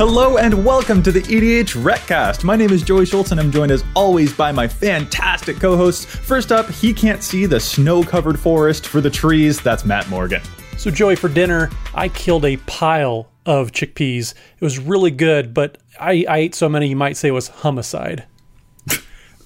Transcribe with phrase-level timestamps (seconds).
[0.00, 2.42] Hello and welcome to the EDH Recast.
[2.42, 6.06] My name is Joey Schultz and I'm joined as always by my fantastic co-hosts.
[6.06, 9.60] First up, he can't see the snow-covered forest for the trees.
[9.60, 10.40] That's Matt Morgan.
[10.78, 14.32] So, Joey, for dinner, I killed a pile of chickpeas.
[14.32, 17.48] It was really good, but I, I ate so many you might say it was
[17.48, 18.24] homicide.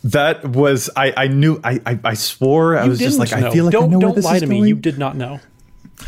[0.05, 1.15] That was I.
[1.17, 1.59] I knew.
[1.65, 1.81] I.
[1.87, 2.79] I, I swore.
[2.79, 3.31] I You was just like.
[3.31, 4.69] didn't I feel like don't I know where don't this lie is to me.
[4.69, 5.41] You did not know.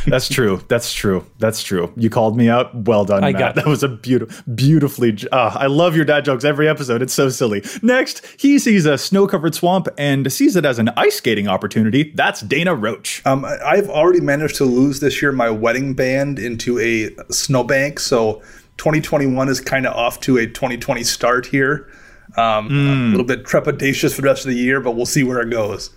[0.06, 0.62] That's true.
[0.68, 1.24] That's true.
[1.38, 1.92] That's true.
[1.96, 2.74] You called me out.
[2.86, 3.38] Well done, I Matt.
[3.40, 5.16] got That was a beautiful, beautifully.
[5.32, 7.02] Uh, I love your dad jokes every episode.
[7.02, 7.62] It's so silly.
[7.82, 12.12] Next, he sees a snow-covered swamp and sees it as an ice skating opportunity.
[12.14, 13.22] That's Dana Roach.
[13.24, 18.00] Um, I- I've already managed to lose this year my wedding band into a snowbank,
[18.00, 18.42] so
[18.78, 21.88] 2021 is kind of off to a 2020 start here.
[22.36, 25.40] Um, A little bit trepidatious for the rest of the year, but we'll see where
[25.40, 25.90] it goes.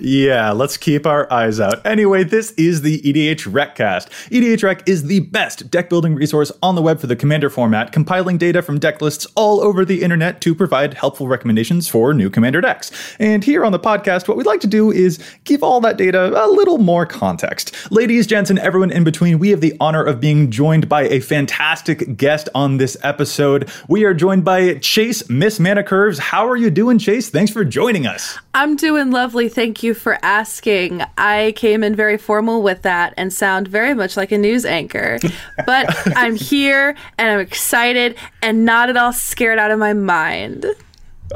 [0.00, 1.84] Yeah, let's keep our eyes out.
[1.86, 4.08] Anyway, this is the EDH Recast.
[4.30, 7.92] EDH Rec is the best deck building resource on the web for the Commander format,
[7.92, 12.30] compiling data from deck lists all over the internet to provide helpful recommendations for new
[12.30, 12.90] Commander decks.
[13.18, 16.32] And here on the podcast, what we'd like to do is give all that data
[16.44, 17.76] a little more context.
[17.92, 21.20] Ladies, gents, and everyone in between, we have the honor of being joined by a
[21.20, 23.70] fantastic guest on this episode.
[23.86, 26.18] We are joined by Chase Miss Mana Curves.
[26.18, 27.28] How are you doing, Chase?
[27.28, 28.38] Thanks for joining us.
[28.54, 29.48] I'm doing lovely.
[29.48, 31.02] Thank you for asking.
[31.18, 35.18] I came in very formal with that and sound very much like a news anchor.
[35.66, 40.66] But I'm here and I'm excited and not at all scared out of my mind.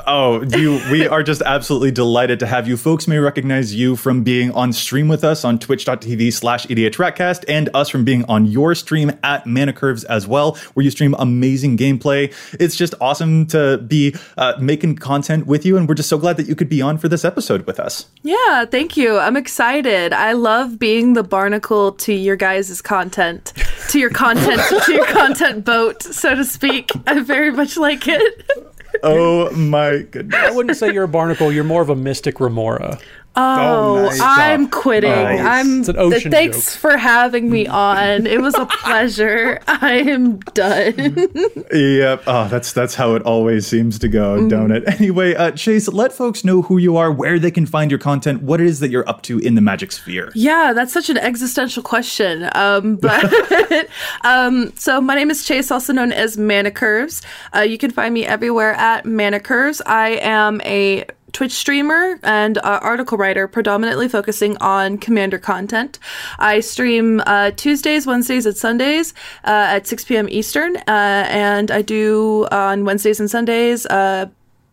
[0.07, 2.77] Oh, you we are just absolutely delighted to have you.
[2.77, 7.71] Folks may recognize you from being on stream with us on twitch.tv slash EDHRECast and
[7.75, 11.77] us from being on your stream at Mana Curves as well, where you stream amazing
[11.77, 12.35] gameplay.
[12.59, 16.37] It's just awesome to be uh, making content with you, and we're just so glad
[16.39, 18.07] that you could be on for this episode with us.
[18.23, 19.19] Yeah, thank you.
[19.19, 20.13] I'm excited.
[20.13, 23.53] I love being the barnacle to your guys' content,
[23.91, 26.91] to your content, to your content boat, so to speak.
[27.07, 28.51] I very much like it.
[29.05, 30.41] Oh my goodness.
[30.41, 31.53] I wouldn't say you're a barnacle.
[31.53, 32.99] You're more of a mystic remora.
[33.37, 34.21] Oh, nice.
[34.23, 35.11] I'm quitting.
[35.11, 35.41] Nice.
[35.41, 35.81] I'm.
[35.81, 36.81] It's an ocean thanks joke.
[36.81, 38.27] for having me on.
[38.27, 39.61] It was a pleasure.
[39.69, 41.29] I am done.
[41.75, 42.23] Yep.
[42.27, 44.85] Oh, that's that's how it always seems to go, don't it?
[45.05, 48.43] Anyway, uh, Chase, let folks know who you are, where they can find your content,
[48.43, 50.31] what it is that you're up to in the Magic Sphere.
[50.35, 52.49] yeah, that's such an existential question.
[52.55, 53.89] Um, but
[54.25, 57.23] um, so my name is Chase, also known as Mana Curves.
[57.55, 59.83] Uh, you can find me everywhere at Mana Curves.
[59.87, 65.99] I am a Twitch streamer and uh, article writer, predominantly focusing on Commander content.
[66.39, 69.13] I stream uh, Tuesdays, Wednesdays, and Sundays
[69.45, 70.29] uh, at 6 p.m.
[70.31, 73.87] Eastern, uh, and I do on Wednesdays and Sundays.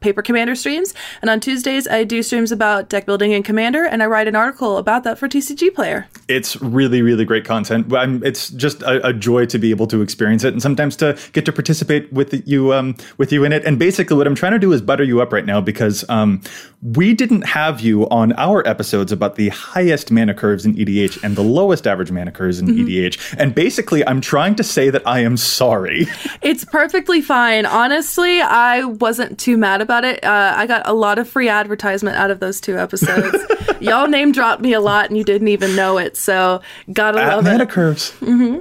[0.02, 4.02] Paper commander streams and on tuesdays i do streams about deck building and commander and
[4.02, 7.94] i write an article about that for tcg player It's really, really great content.
[7.94, 11.18] I'm, it's just a, a joy to be able to experience it, and sometimes to
[11.34, 13.66] get to participate with you, um, with you in it.
[13.66, 16.42] And basically, what I'm trying to do is butter you up right now because um,
[16.82, 21.36] we didn't have you on our episodes about the highest mana curves in EDH and
[21.36, 23.36] the lowest average mana curves in EDH.
[23.38, 26.08] And basically, I'm trying to say that I am sorry.
[26.42, 27.66] It's perfectly fine.
[27.66, 30.24] Honestly, I wasn't too mad about it.
[30.24, 33.38] Uh, I got a lot of free advertisement out of those two episodes.
[33.82, 36.16] Y'all name dropped me a lot and you didn't even know it.
[36.16, 36.62] So,
[36.94, 37.70] gotta at love mana it.
[37.70, 38.14] curves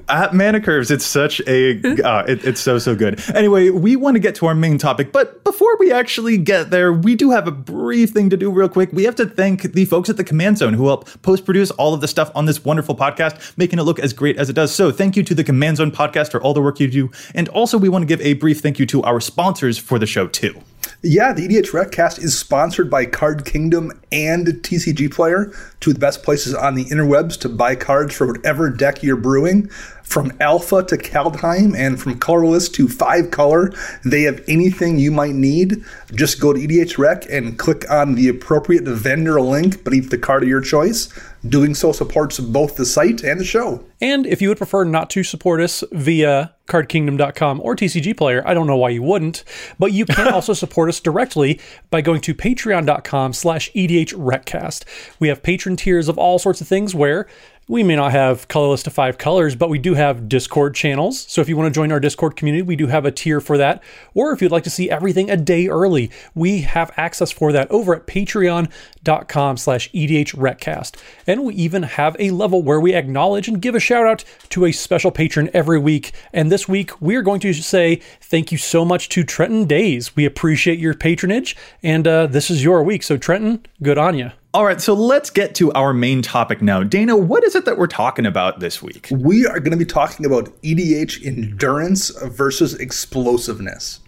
[0.08, 4.14] at mana curves it's such a uh, it, it's so so good anyway we want
[4.14, 7.46] to get to our main topic but before we actually get there we do have
[7.46, 10.24] a brief thing to do real quick we have to thank the folks at the
[10.24, 13.78] command zone who help post produce all of the stuff on this wonderful podcast making
[13.78, 16.30] it look as great as it does so thank you to the command zone podcast
[16.30, 18.78] for all the work you do and also we want to give a brief thank
[18.78, 20.60] you to our sponsors for the show too
[21.02, 26.00] Yeah, the EDH Recast is sponsored by Card Kingdom and TCG Player, two of the
[26.00, 29.70] best places on the interwebs to buy cards for whatever deck you're brewing.
[30.10, 33.72] From alpha to Kaldheim and from colorless to five color,
[34.04, 35.84] they have anything you might need.
[36.12, 40.42] Just go to EDH Rec and click on the appropriate vendor link beneath the card
[40.42, 41.08] of your choice.
[41.48, 43.84] Doing so supports both the site and the show.
[44.00, 48.52] And if you would prefer not to support us via cardkingdom.com or TCG Player, I
[48.52, 49.44] don't know why you wouldn't,
[49.78, 51.60] but you can also support us directly
[51.90, 54.84] by going to patreon.com slash edhrecast.
[55.18, 57.26] We have patron tiers of all sorts of things where
[57.70, 61.24] we may not have colorless to five colors, but we do have Discord channels.
[61.28, 63.56] So if you want to join our Discord community, we do have a tier for
[63.58, 63.80] that.
[64.12, 67.70] Or if you'd like to see everything a day early, we have access for that
[67.70, 71.00] over at patreon.com slash edhrecast.
[71.28, 74.64] And we even have a level where we acknowledge and give a shout out to
[74.64, 76.10] a special patron every week.
[76.32, 80.16] And this week, we're going to say thank you so much to Trenton Days.
[80.16, 83.04] We appreciate your patronage, and uh, this is your week.
[83.04, 84.32] So, Trenton, good on you.
[84.52, 86.82] All right, so let's get to our main topic now.
[86.82, 89.06] Dana, what is it that we're talking about this week?
[89.12, 94.00] We are going to be talking about EDH endurance versus explosiveness.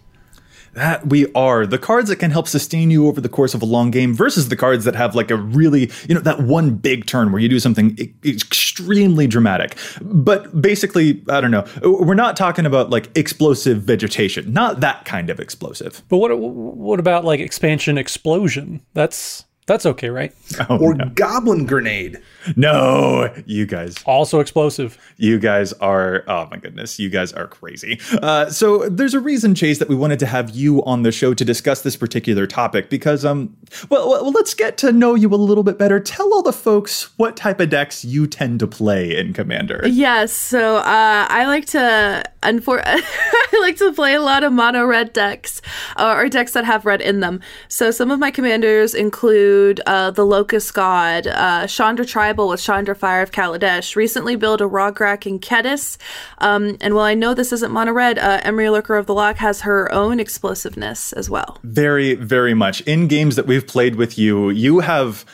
[0.73, 1.65] That we are.
[1.65, 4.49] The cards that can help sustain you over the course of a long game versus
[4.49, 7.47] the cards that have like a really, you know, that one big turn where you
[7.47, 9.77] do something extremely dramatic.
[10.01, 11.65] But basically, I don't know.
[11.83, 16.01] We're not talking about like explosive vegetation, not that kind of explosive.
[16.09, 18.81] But what what about like expansion explosion?
[18.93, 20.33] That's that's okay, right?
[20.69, 21.09] Oh, or no.
[21.09, 22.21] Goblin Grenade.
[22.55, 23.95] No, you guys.
[24.05, 24.97] Also explosive.
[25.17, 27.99] You guys are, oh my goodness, you guys are crazy.
[28.21, 31.33] Uh, so there's a reason, Chase, that we wanted to have you on the show
[31.33, 33.57] to discuss this particular topic because, um,
[33.89, 35.99] well, well, let's get to know you a little bit better.
[35.99, 39.81] Tell all the folks what type of decks you tend to play in Commander.
[39.85, 44.85] Yes, so uh, I like to, unfor- I like to play a lot of mono
[44.85, 45.61] red decks
[45.97, 47.41] uh, or decks that have red in them.
[47.67, 49.52] So some of my commanders include
[49.85, 54.67] uh, the Locust God, uh, Chandra Tribal with Chandra Fire of Kaladesh, recently built a
[54.67, 55.97] Rograkh and Kediss.
[56.39, 59.37] Um, and while I know this isn't mono red, uh, Emry Lurker of the Loch
[59.37, 61.59] has her own explosiveness as well.
[61.63, 62.81] Very, very much.
[62.81, 65.25] In games that we've played with you, you have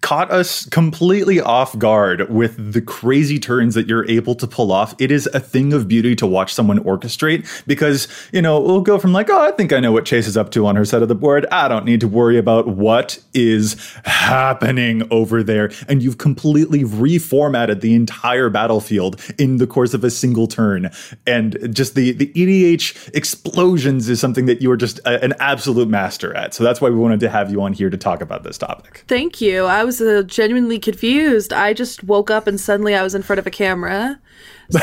[0.00, 4.94] caught us completely off guard with the crazy turns that you're able to pull off.
[4.98, 8.98] It is a thing of beauty to watch someone orchestrate because, you know, we'll go
[8.98, 11.02] from like, oh, I think I know what Chase is up to on her side
[11.02, 11.46] of the board.
[11.52, 15.70] I don't need to worry about what is happening over there.
[15.88, 20.90] And you've completely reformatted the entire battlefield in the course of a single turn.
[21.26, 25.88] And just the, the EDH explosions is something that you are just a, an absolute
[25.88, 26.54] master at.
[26.54, 29.04] So that's why we wanted to have you on here to talk about this topic.
[29.06, 29.66] Thank you.
[29.66, 31.54] I was uh, genuinely confused.
[31.54, 34.20] I just woke up and suddenly I was in front of a camera.
[34.68, 34.78] So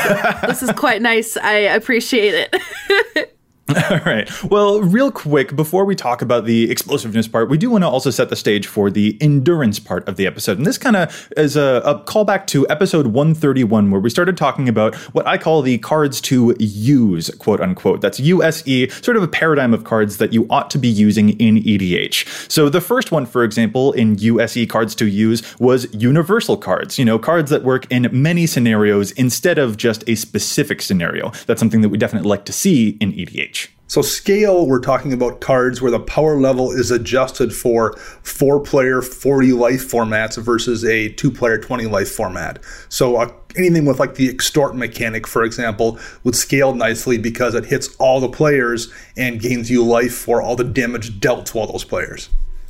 [0.48, 1.36] this is quite nice.
[1.36, 3.34] I appreciate it.
[3.90, 4.30] All right.
[4.44, 8.08] Well, real quick, before we talk about the explosiveness part, we do want to also
[8.08, 10.56] set the stage for the endurance part of the episode.
[10.56, 14.70] And this kind of is a, a, callback to episode 131, where we started talking
[14.70, 18.00] about what I call the cards to use, quote unquote.
[18.00, 21.56] That's USE, sort of a paradigm of cards that you ought to be using in
[21.56, 22.50] EDH.
[22.50, 27.04] So the first one, for example, in USE cards to use was universal cards, you
[27.04, 31.32] know, cards that work in many scenarios instead of just a specific scenario.
[31.46, 33.57] That's something that we definitely like to see in EDH.
[33.90, 39.00] So scale, we're talking about cards where the power level is adjusted for four player
[39.00, 42.58] 40 life formats versus a two player 20 life format.
[42.90, 47.64] So uh, anything with like the extort mechanic, for example, would scale nicely because it
[47.64, 51.72] hits all the players and gains you life for all the damage dealt to all
[51.72, 52.28] those players.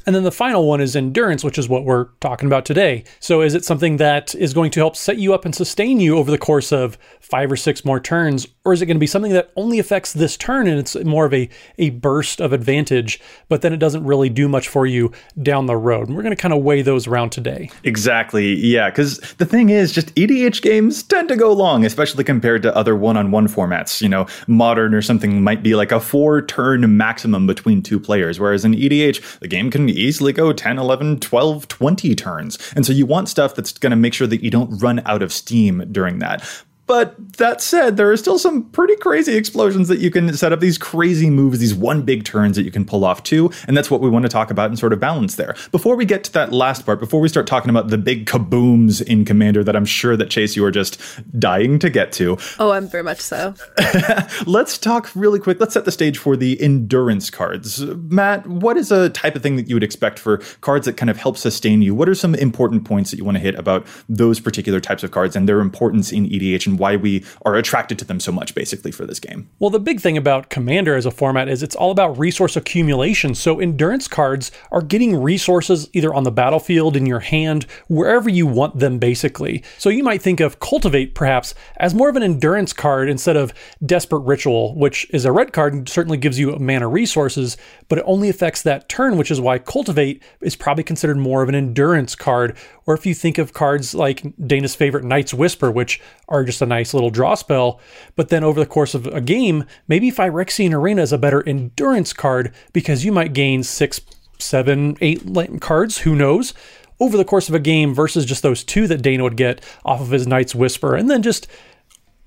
[0.08, 3.04] And then the final one is endurance, which is what we're talking about today.
[3.20, 6.16] So, is it something that is going to help set you up and sustain you
[6.16, 8.46] over the course of five or six more turns?
[8.64, 11.26] Or is it going to be something that only affects this turn and it's more
[11.26, 13.20] of a, a burst of advantage,
[13.50, 15.12] but then it doesn't really do much for you
[15.42, 16.08] down the road?
[16.08, 17.68] And we're going to kind of weigh those around today.
[17.84, 18.54] Exactly.
[18.54, 18.88] Yeah.
[18.88, 22.96] Because the thing is, just EDH games tend to go long, especially compared to other
[22.96, 24.00] one on one formats.
[24.00, 28.40] You know, modern or something might be like a four turn maximum between two players,
[28.40, 32.72] whereas in EDH, the game can easily go 10, 11, 12, 20 turns.
[32.74, 35.22] And so you want stuff that's going to make sure that you don't run out
[35.22, 36.48] of steam during that.
[36.88, 40.60] But that said, there are still some pretty crazy explosions that you can set up,
[40.60, 43.50] these crazy moves, these one big turns that you can pull off too.
[43.66, 45.54] And that's what we want to talk about and sort of balance there.
[45.70, 49.02] Before we get to that last part, before we start talking about the big kabooms
[49.02, 50.98] in Commander that I'm sure that Chase, you are just
[51.38, 52.38] dying to get to.
[52.58, 53.54] Oh, I'm very much so.
[54.46, 55.60] Let's talk really quick.
[55.60, 57.82] Let's set the stage for the endurance cards.
[57.84, 61.10] Matt, what is a type of thing that you would expect for cards that kind
[61.10, 61.94] of help sustain you?
[61.94, 65.10] What are some important points that you want to hit about those particular types of
[65.10, 68.54] cards and their importance in EDH and why we are attracted to them so much,
[68.54, 69.50] basically, for this game.
[69.58, 73.34] Well, the big thing about Commander as a format is it's all about resource accumulation.
[73.34, 78.46] So endurance cards are getting resources either on the battlefield, in your hand, wherever you
[78.46, 79.62] want them, basically.
[79.78, 83.52] So you might think of Cultivate, perhaps, as more of an endurance card instead of
[83.84, 87.56] Desperate Ritual, which is a red card and certainly gives you mana resources,
[87.88, 91.48] but it only affects that turn, which is why Cultivate is probably considered more of
[91.48, 92.56] an endurance card.
[92.86, 96.66] Or if you think of cards like Dana's favorite Night's Whisper, which are just a
[96.66, 97.80] nice little draw spell,
[98.14, 102.12] but then over the course of a game, maybe Phyrexian Arena is a better endurance
[102.12, 104.00] card because you might gain six,
[104.38, 105.22] seven, eight
[105.60, 106.54] cards, who knows,
[107.00, 110.00] over the course of a game versus just those two that Dana would get off
[110.00, 110.94] of his Night's Whisper.
[110.94, 111.46] And then just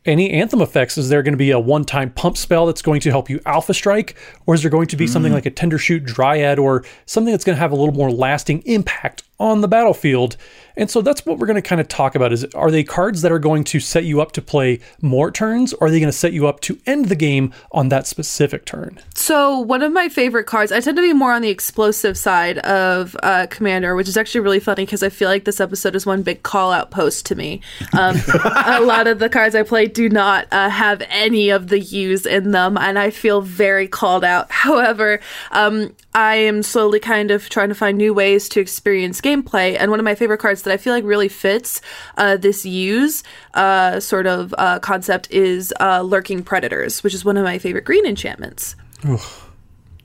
[0.06, 3.10] any anthem effects is there going to be a one-time pump spell that's going to
[3.10, 4.16] help you alpha strike
[4.46, 5.10] or is there going to be mm.
[5.10, 8.62] something like a Tendershoot Dryad or something that's going to have a little more lasting
[8.66, 10.38] impact on the battlefield
[10.76, 13.22] and so that's what we're going to kind of talk about is are they cards
[13.22, 16.12] that are going to set you up to play more turns or are they going
[16.12, 19.00] to set you up to end the game on that specific turn?
[19.14, 22.60] So one of my favorite cards, I tend to be more on the explosive side
[22.60, 26.06] of uh, Commander, which is actually really funny because I feel like this episode is
[26.06, 27.62] one big call out post to me.
[27.98, 28.18] Um,
[28.66, 32.26] a lot of the cards I play do not uh, have any of the U's
[32.26, 34.52] in them and I feel very called out.
[34.62, 35.20] However,
[35.52, 39.92] um, I am slowly kind of trying to find new ways to experience gameplay and
[39.92, 41.82] one of my favorite cards that I feel like really fits
[42.18, 43.24] uh, this use
[43.54, 47.86] uh, sort of uh, concept is uh, lurking predators, which is one of my favorite
[47.86, 48.76] green enchantments.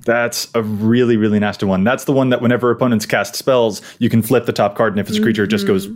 [0.04, 1.83] That's a really, really nasty one.
[1.83, 5.00] That's the one that whenever opponents cast spells, you can flip the top card, and
[5.00, 5.49] if it's a creature, mm-hmm.
[5.49, 5.88] it just goes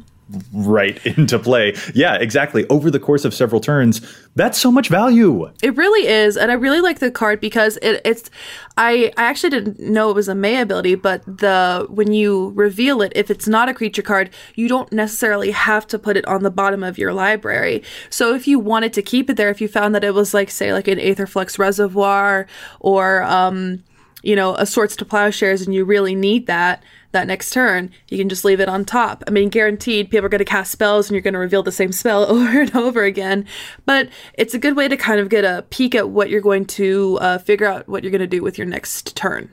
[0.52, 1.74] right into play.
[1.94, 2.66] Yeah, exactly.
[2.68, 4.00] Over the course of several turns,
[4.36, 5.50] that's so much value.
[5.62, 8.30] It really is, and I really like the card because it, it's.
[8.76, 13.02] I I actually didn't know it was a May ability, but the when you reveal
[13.02, 16.42] it, if it's not a creature card, you don't necessarily have to put it on
[16.42, 17.82] the bottom of your library.
[18.08, 20.50] So if you wanted to keep it there, if you found that it was like
[20.50, 22.46] say like an Aetherflux Reservoir
[22.80, 23.82] or um,
[24.22, 28.18] you know, a Swords to Plowshares, and you really need that that next turn, you
[28.18, 29.24] can just leave it on top.
[29.26, 31.72] I mean, guaranteed people are going to cast spells and you're going to reveal the
[31.72, 33.46] same spell over and over again.
[33.86, 36.66] But it's a good way to kind of get a peek at what you're going
[36.66, 39.50] to uh, figure out what you're going to do with your next turn.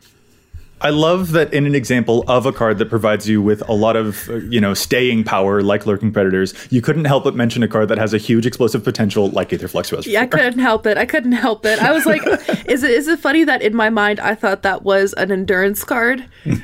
[0.79, 3.95] I love that in an example of a card that provides you with a lot
[3.95, 7.67] of, uh, you know, staying power like Lurking Predators, you couldn't help but mention a
[7.67, 10.05] card that has a huge explosive potential like Aetherflux was.
[10.05, 10.97] Yeah, I couldn't help it.
[10.97, 11.81] I couldn't help it.
[11.81, 12.21] I was like,
[12.67, 15.83] is it is it funny that in my mind I thought that was an endurance
[15.83, 16.25] card?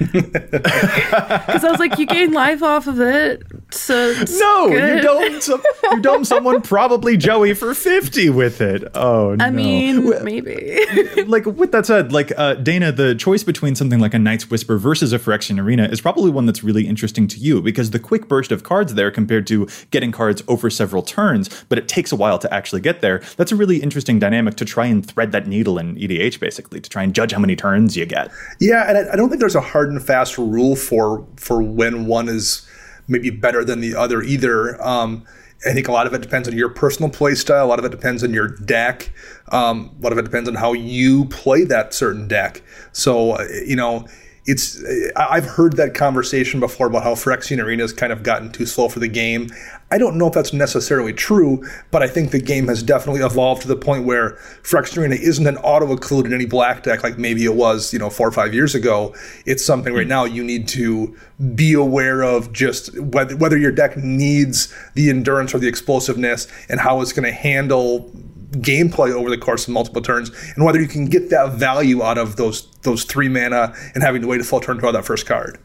[1.44, 4.98] Because I was like, you gain life off of it, so no, good.
[4.98, 5.48] you don't.
[5.92, 8.84] You dome someone probably Joey for fifty with it.
[8.96, 9.46] Oh, no.
[9.46, 9.56] I no.
[9.56, 10.86] mean, maybe.
[11.26, 14.78] like with that said, like uh, Dana, the choice between something like a Night's Whisper
[14.78, 18.28] versus a Phyrexian Arena is probably one that's really interesting to you because the quick
[18.28, 22.16] burst of cards there compared to getting cards over several turns, but it takes a
[22.16, 23.24] while to actually get there.
[23.38, 26.90] That's a really interesting dynamic to try and thread that needle in EDH basically to
[26.90, 28.30] try and judge how many turns you get.
[28.60, 32.30] Yeah, and I, don't think there's a hard and fast rule for for when one
[32.30, 32.68] is
[33.08, 34.82] maybe better than the other either.
[34.86, 35.26] Um,
[35.66, 37.66] I think a lot of it depends on your personal play style.
[37.66, 39.12] A lot of it depends on your deck.
[39.50, 42.62] Um, a lot of it depends on how you play that certain deck.
[42.92, 44.08] So, uh, you know,
[44.46, 44.84] it's
[45.16, 48.90] I've heard that conversation before about how Phyrexian Arena has kind of gotten too slow
[48.90, 49.50] for the game.
[49.90, 53.62] I don't know if that's necessarily true, but I think the game has definitely evolved
[53.62, 54.32] to the point where
[54.64, 58.00] Phyrexian Arena isn't an auto occlude in any black deck like maybe it was, you
[58.00, 59.16] know, four or five years ago.
[59.46, 60.10] It's something right hmm.
[60.10, 61.16] now you need to
[61.56, 66.82] be aware of just whether whether your deck needs the endurance or the explosiveness and
[66.82, 68.12] how it's going to handle
[68.54, 72.18] gameplay over the course of multiple turns, and whether you can get that value out
[72.18, 75.06] of those those three mana and having to wait a full turn to draw that
[75.06, 75.60] first card.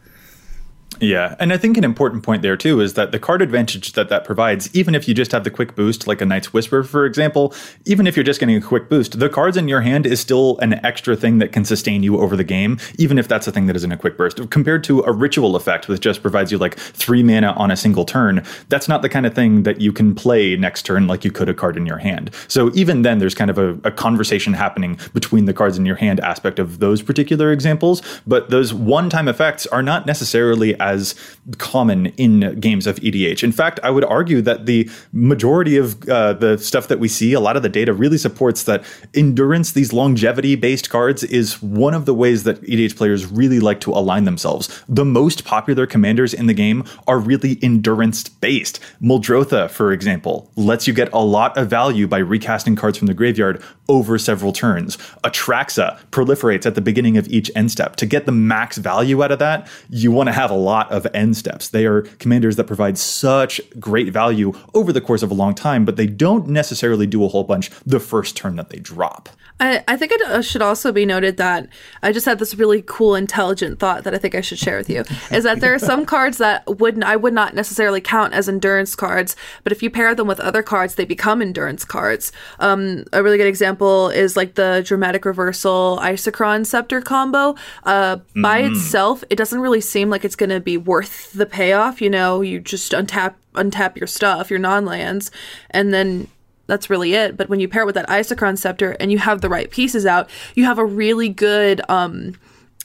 [1.01, 4.09] Yeah, and I think an important point there too is that the card advantage that
[4.09, 7.05] that provides, even if you just have the quick boost, like a Night's Whisper, for
[7.05, 7.53] example,
[7.85, 10.57] even if you're just getting a quick boost, the cards in your hand is still
[10.59, 13.67] an extra thing that can sustain you over the game, even if that's a thing
[13.67, 14.49] that isn't a quick burst.
[14.49, 18.03] Compared to a ritual effect, which just provides you like three mana on a single
[18.03, 21.31] turn, that's not the kind of thing that you can play next turn like you
[21.31, 22.29] could a card in your hand.
[22.49, 25.95] So even then, there's kind of a, a conversation happening between the cards in your
[25.95, 31.15] hand aspect of those particular examples, but those one-time effects are not necessarily as as
[31.57, 33.43] common in games of EDH.
[33.43, 37.33] In fact, I would argue that the majority of uh, the stuff that we see,
[37.33, 41.93] a lot of the data really supports that endurance, these longevity based cards, is one
[41.93, 44.83] of the ways that EDH players really like to align themselves.
[44.87, 48.79] The most popular commanders in the game are really endurance based.
[49.01, 53.13] Muldrotha, for example, lets you get a lot of value by recasting cards from the
[53.13, 54.97] graveyard over several turns.
[55.23, 57.95] Atraxa proliferates at the beginning of each end step.
[57.97, 60.91] To get the max value out of that, you want to have a lot lot
[60.91, 61.69] of end steps.
[61.69, 65.85] They are commanders that provide such great value over the course of a long time,
[65.85, 69.29] but they don't necessarily do a whole bunch the first turn that they drop.
[69.59, 71.67] I, I think it uh, should also be noted that
[72.01, 74.89] I just had this really cool, intelligent thought that I think I should share with
[74.89, 75.03] you.
[75.31, 78.95] Is that there are some cards that wouldn't I would not necessarily count as endurance
[78.95, 82.31] cards, but if you pair them with other cards, they become endurance cards.
[82.59, 87.55] Um, a really good example is like the dramatic reversal Isochron Scepter combo.
[87.83, 92.01] Uh, by itself, it doesn't really seem like it's going to be worth the payoff.
[92.01, 95.31] You know, you just untap untap your stuff, your non lands,
[95.71, 96.27] and then
[96.69, 97.35] that's really it.
[97.35, 100.05] But when you pair it with that Isochron Scepter and you have the right pieces
[100.05, 102.35] out, you have a really good um,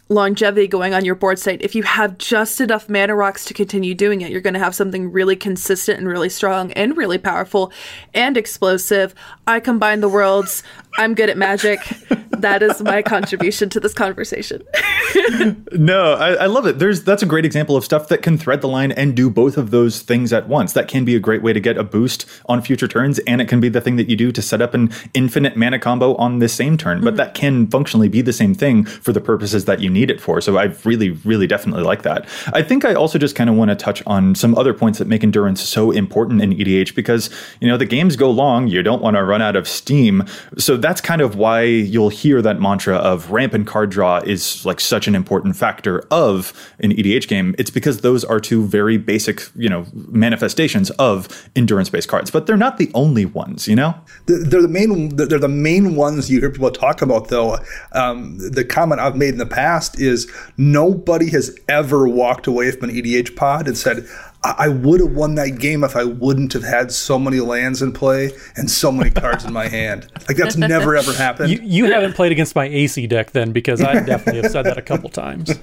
[0.08, 1.62] longevity going on your board state.
[1.62, 4.74] If you have just enough mana rocks to continue doing it, you're going to have
[4.74, 7.72] something really consistent and really strong and really powerful
[8.12, 9.14] and explosive.
[9.46, 10.62] I combine the worlds.
[10.98, 11.80] I'm good at magic.
[12.30, 14.62] that is my contribution to this conversation.
[15.72, 16.78] no, I, I, love it.
[16.78, 19.56] There's that's a great example of stuff that can thread the line and do both
[19.56, 20.72] of those things at once.
[20.72, 23.48] That can be a great way to get a boost on future turns, and it
[23.48, 26.38] can be the thing that you do to set up an infinite mana combo on
[26.38, 27.00] this same turn.
[27.00, 27.16] But mm-hmm.
[27.18, 30.40] that can functionally be the same thing for the purposes that you need it for.
[30.40, 32.26] So I really, really definitely like that.
[32.52, 35.06] I think I also just kind of want to touch on some other points that
[35.06, 37.30] make endurance so important in EDH because
[37.60, 38.68] you know the games go long.
[38.68, 40.24] You don't want to run out of steam.
[40.58, 44.80] So that's kind of why you'll hear that mantra of rampant card draw is like
[44.80, 47.54] such an important factor of an EDH game.
[47.58, 52.56] It's because those are two very basic, you know, manifestations of endurance-based cards, but they're
[52.56, 53.68] not the only ones.
[53.68, 53.94] You know,
[54.26, 55.16] they're the main.
[55.16, 57.28] They're the main ones you hear people talk about.
[57.28, 57.58] Though
[57.92, 62.90] um, the comment I've made in the past is nobody has ever walked away from
[62.90, 64.06] an EDH pod and said,
[64.44, 67.92] I would have won that game if I wouldn't have had so many lands in
[67.92, 70.06] play and so many cards in my hand.
[70.28, 71.50] Like that's never ever happened.
[71.50, 74.76] You, you haven't played against my AC deck then, because I definitely have said that
[74.76, 75.58] a couple times.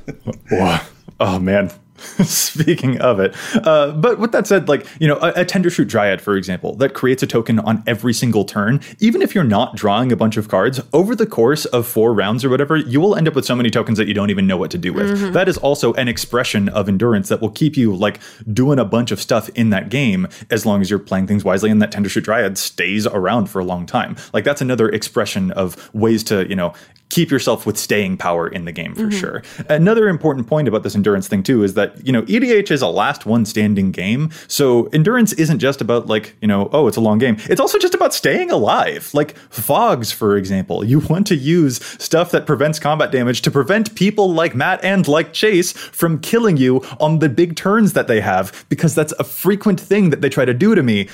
[1.23, 1.71] Oh man,
[2.23, 6.21] Speaking of it, uh, but with that said, like you know, a, a Tendershoot Dryad,
[6.21, 8.81] for example, that creates a token on every single turn.
[8.99, 12.43] Even if you're not drawing a bunch of cards over the course of four rounds
[12.43, 14.57] or whatever, you will end up with so many tokens that you don't even know
[14.57, 15.17] what to do with.
[15.17, 15.33] Mm-hmm.
[15.33, 18.19] That is also an expression of endurance that will keep you like
[18.51, 21.69] doing a bunch of stuff in that game as long as you're playing things wisely,
[21.69, 24.15] and that Tendershoot Dryad stays around for a long time.
[24.33, 26.73] Like that's another expression of ways to you know
[27.11, 29.19] keep yourself with staying power in the game for mm-hmm.
[29.19, 29.43] sure.
[29.69, 32.87] Another important point about this endurance thing too is that, you know, EDH is a
[32.87, 34.31] last one standing game.
[34.47, 37.37] So endurance isn't just about like, you know, oh, it's a long game.
[37.49, 39.09] It's also just about staying alive.
[39.13, 40.83] Like fogs, for example.
[40.83, 45.07] You want to use stuff that prevents combat damage to prevent people like Matt and
[45.07, 49.23] like Chase from killing you on the big turns that they have because that's a
[49.23, 51.07] frequent thing that they try to do to me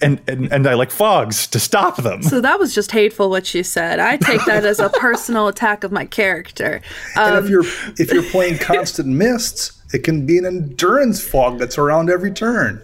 [0.00, 2.22] and, and and I like fogs to stop them.
[2.22, 3.98] So that was just hateful what she said.
[3.98, 6.80] I take that as a personal attack of my character.
[7.16, 7.64] Um, and if um, you're
[7.98, 12.82] if you're playing constant mists, it can be an endurance fog that's around every turn.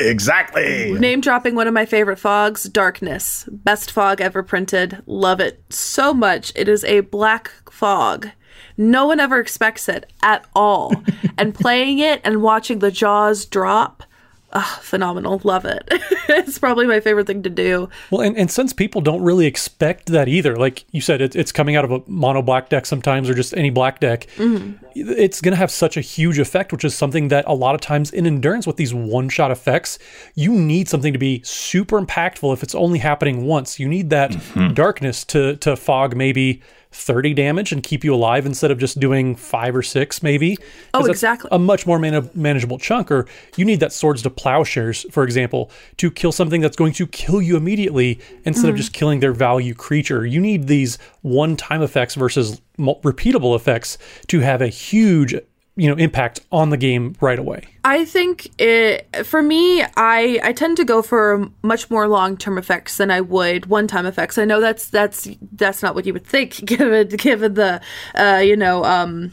[0.00, 0.92] Exactly.
[0.92, 3.44] Name dropping one of my favorite fogs, Darkness.
[3.50, 5.02] Best fog ever printed.
[5.06, 6.52] Love it so much.
[6.54, 8.28] It is a black fog.
[8.76, 10.92] No one ever expects it at all.
[11.38, 14.04] and playing it and watching the jaws drop
[14.50, 15.40] Oh, phenomenal.
[15.44, 15.86] Love it.
[15.90, 17.90] it's probably my favorite thing to do.
[18.10, 21.52] Well, and, and since people don't really expect that either, like you said, it, it's
[21.52, 24.84] coming out of a mono black deck sometimes or just any black deck, mm-hmm.
[24.94, 27.82] it's going to have such a huge effect, which is something that a lot of
[27.82, 29.98] times in endurance with these one shot effects,
[30.34, 33.78] you need something to be super impactful if it's only happening once.
[33.78, 34.72] You need that mm-hmm.
[34.72, 36.62] darkness to, to fog maybe
[36.98, 40.58] 30 damage and keep you alive instead of just doing five or six, maybe.
[40.92, 41.48] Oh, exactly.
[41.52, 43.10] A much more man- manageable chunk.
[43.10, 47.06] Or you need that swords to plowshares, for example, to kill something that's going to
[47.06, 48.70] kill you immediately instead mm.
[48.70, 50.26] of just killing their value creature.
[50.26, 55.34] You need these one time effects versus repeatable effects to have a huge
[55.78, 60.52] you know impact on the game right away i think it for me i i
[60.52, 64.60] tend to go for much more long-term effects than i would one-time effects i know
[64.60, 67.80] that's that's that's not what you would think given given the
[68.16, 69.32] uh you know um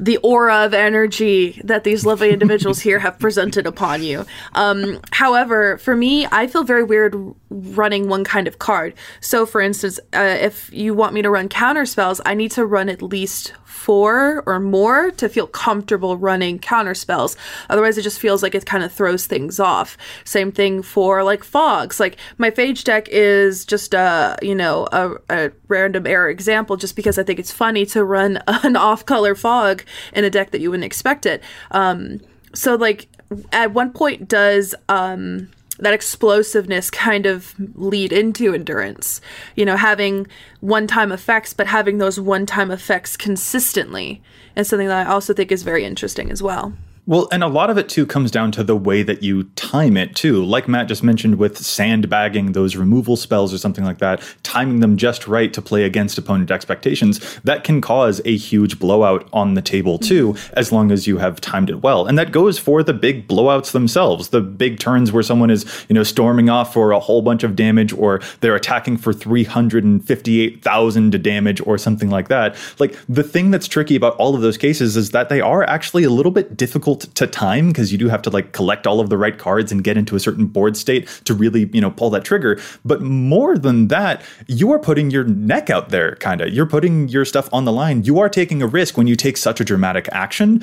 [0.00, 4.26] the aura of energy that these lovely individuals here have presented upon you.
[4.54, 7.14] Um, however, for me, I feel very weird
[7.50, 8.94] running one kind of card.
[9.20, 12.66] So, for instance, uh, if you want me to run counter spells, I need to
[12.66, 17.36] run at least four or more to feel comfortable running counter spells.
[17.68, 19.98] Otherwise, it just feels like it kind of throws things off.
[20.24, 21.98] Same thing for like fogs.
[21.98, 26.94] Like my phage deck is just a you know a, a random error example, just
[26.94, 29.82] because I think it's funny to run an off-color fog
[30.12, 31.42] in a deck that you wouldn't expect it.
[31.72, 32.20] Um,
[32.54, 33.08] so like
[33.52, 39.20] at one point does um that explosiveness kind of lead into endurance.
[39.56, 40.26] You know, having
[40.60, 44.22] one time effects, but having those one time effects consistently
[44.56, 46.72] is something that I also think is very interesting as well.
[47.06, 49.98] Well, and a lot of it too comes down to the way that you time
[49.98, 50.42] it too.
[50.42, 54.96] Like Matt just mentioned with sandbagging those removal spells or something like that, timing them
[54.96, 59.60] just right to play against opponent expectations, that can cause a huge blowout on the
[59.60, 60.04] table hmm.
[60.04, 62.06] too, as long as you have timed it well.
[62.06, 65.94] And that goes for the big blowouts themselves, the big turns where someone is, you
[65.94, 71.60] know, storming off for a whole bunch of damage or they're attacking for 358,000 damage
[71.66, 72.56] or something like that.
[72.78, 76.04] Like the thing that's tricky about all of those cases is that they are actually
[76.04, 79.10] a little bit difficult to time because you do have to like collect all of
[79.10, 82.10] the right cards and get into a certain board state to really, you know, pull
[82.10, 82.60] that trigger.
[82.84, 86.52] But more than that, you are putting your neck out there, kind of.
[86.52, 88.04] You're putting your stuff on the line.
[88.04, 90.62] You are taking a risk when you take such a dramatic action.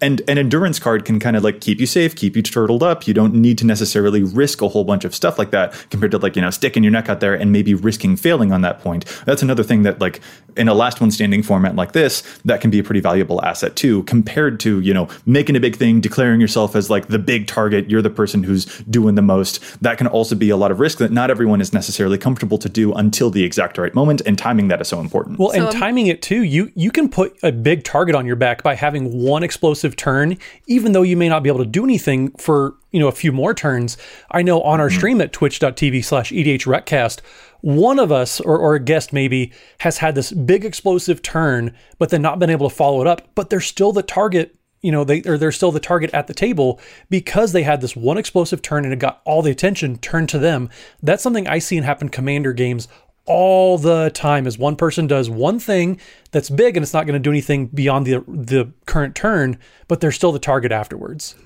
[0.00, 3.06] And an endurance card can kind of like keep you safe, keep you turtled up.
[3.06, 6.18] You don't need to necessarily risk a whole bunch of stuff like that compared to
[6.18, 9.04] like, you know, sticking your neck out there and maybe risking failing on that point.
[9.26, 10.20] That's another thing that like
[10.56, 13.76] in a last one standing format like this, that can be a pretty valuable asset
[13.76, 17.46] too, compared to, you know, making a big thing, declaring yourself as like the big
[17.46, 19.60] target, you're the person who's doing the most.
[19.82, 22.68] That can also be a lot of risk that not everyone is necessarily comfortable to
[22.68, 25.38] do until the exact right moment, and timing that is so important.
[25.38, 28.36] Well, and um, timing it too, you you can put a big target on your
[28.36, 31.84] back by having one explosive turn, even though you may not be able to do
[31.84, 33.96] anything for you know a few more turns.
[34.30, 34.96] I know on our mm-hmm.
[34.96, 37.20] stream at twitch.tv slash edhrecast,
[37.60, 42.10] one of us or, or a guest maybe has had this big explosive turn, but
[42.10, 44.56] then not been able to follow it up, but they're still the target.
[44.82, 47.94] You know, they or they're still the target at the table because they had this
[47.94, 50.70] one explosive turn and it got all the attention turned to them.
[51.02, 52.88] That's something I see in happen commander games
[53.30, 56.00] all the time is one person does one thing
[56.32, 60.00] that's big and it's not going to do anything beyond the the current turn, but
[60.00, 61.36] they're still the target afterwards.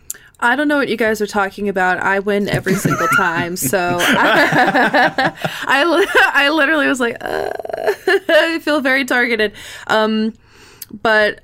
[0.41, 1.99] I don't know what you guys are talking about.
[1.99, 3.57] I win every single time.
[3.57, 7.51] So I, I, I literally was like, uh,
[8.29, 9.53] I feel very targeted.
[9.87, 10.33] Um,
[11.03, 11.41] but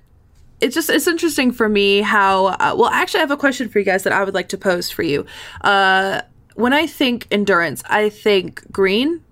[0.60, 3.78] it's just it's interesting for me how uh, well actually I have a question for
[3.78, 5.26] you guys that I would like to pose for you.
[5.60, 6.22] Uh,
[6.54, 9.22] when I think endurance, I think green.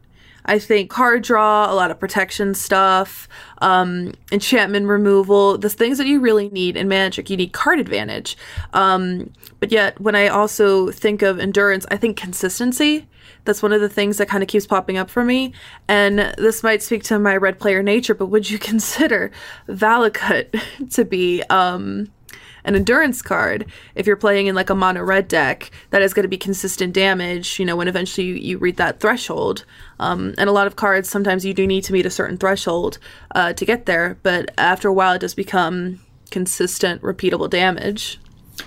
[0.49, 6.07] I think card draw, a lot of protection stuff, um, enchantment removal, the things that
[6.07, 7.29] you really need in Magic.
[7.29, 8.37] You need card advantage.
[8.73, 9.31] Um,
[9.61, 13.07] but yet, when I also think of endurance, I think consistency.
[13.45, 15.53] That's one of the things that kind of keeps popping up for me.
[15.87, 19.31] And this might speak to my red player nature, but would you consider
[19.69, 20.61] Valakut
[20.95, 22.11] to be um,
[22.69, 26.23] an endurance card if you're playing in like a mono red deck that is going
[26.23, 29.65] to be consistent damage you know when eventually you, you reach that threshold
[29.99, 32.99] um, and a lot of cards sometimes you do need to meet a certain threshold
[33.35, 35.99] uh, to get there but after a while it does become
[36.31, 38.21] consistent repeatable damage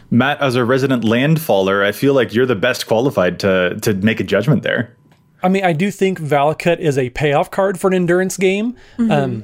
[0.10, 4.22] Matt, as a resident landfaller, I feel like you're the best qualified to to make
[4.22, 4.96] a judgment there.
[5.44, 8.76] I mean, I do think Valakut is a payoff card for an endurance game.
[8.98, 9.44] Um,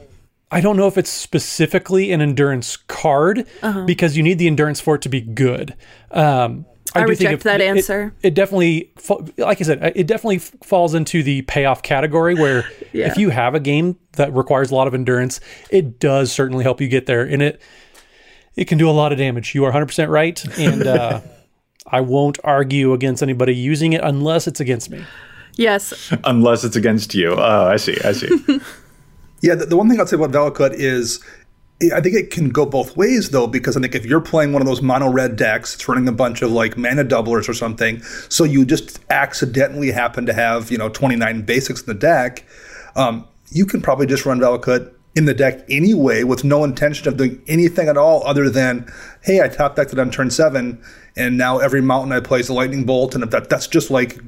[0.51, 3.45] I don't know if it's specifically an endurance card
[3.85, 5.75] because you need the endurance for it to be good.
[6.11, 8.13] Um, I do think reject if- that it- answer.
[8.23, 8.91] It, definitely,
[9.37, 13.07] like I said, it definitely falls into the payoff category where Yeah.
[13.11, 16.79] if you have a game that requires a lot of endurance, it does certainly help
[16.79, 17.61] you get there, and it
[18.55, 19.53] it can do a lot of damage.
[19.53, 21.19] You are 100% right, and uh,
[21.87, 25.03] I won't argue against anybody using it unless it's against me.
[25.57, 27.33] yes Unless it's against you.
[27.37, 27.97] Oh, I see.
[28.03, 28.29] I see.
[29.47, 31.23] Yeah, the, the one thing I'd say about Valakut is
[31.93, 34.61] I think it can go both ways though, because I think if you're playing one
[34.61, 38.01] of those mono red decks, it's running a bunch of like mana doublers or something,
[38.27, 42.43] so you just accidentally happen to have you know 29 basics in the deck,
[42.97, 47.15] um, you can probably just run Valakut in the deck anyway with no intention of
[47.15, 48.85] doing anything at all other than,
[49.23, 50.83] hey, I top decked it on turn seven,
[51.15, 53.91] and now every mountain I play is a lightning bolt, and if that that's just
[53.91, 54.19] like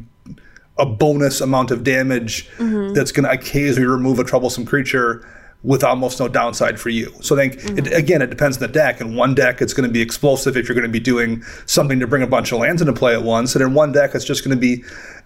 [0.79, 2.93] a bonus amount of damage mm-hmm.
[2.93, 5.27] that's going to occasionally remove a troublesome creature
[5.61, 7.13] with almost no downside for you.
[7.21, 7.93] So I think it, mm-hmm.
[7.93, 9.01] again, it depends on the deck.
[9.01, 11.99] In one deck, it's going to be explosive if you're going to be doing something
[11.99, 14.25] to bring a bunch of lands into play at once, and in one deck, it's
[14.25, 14.83] just going to be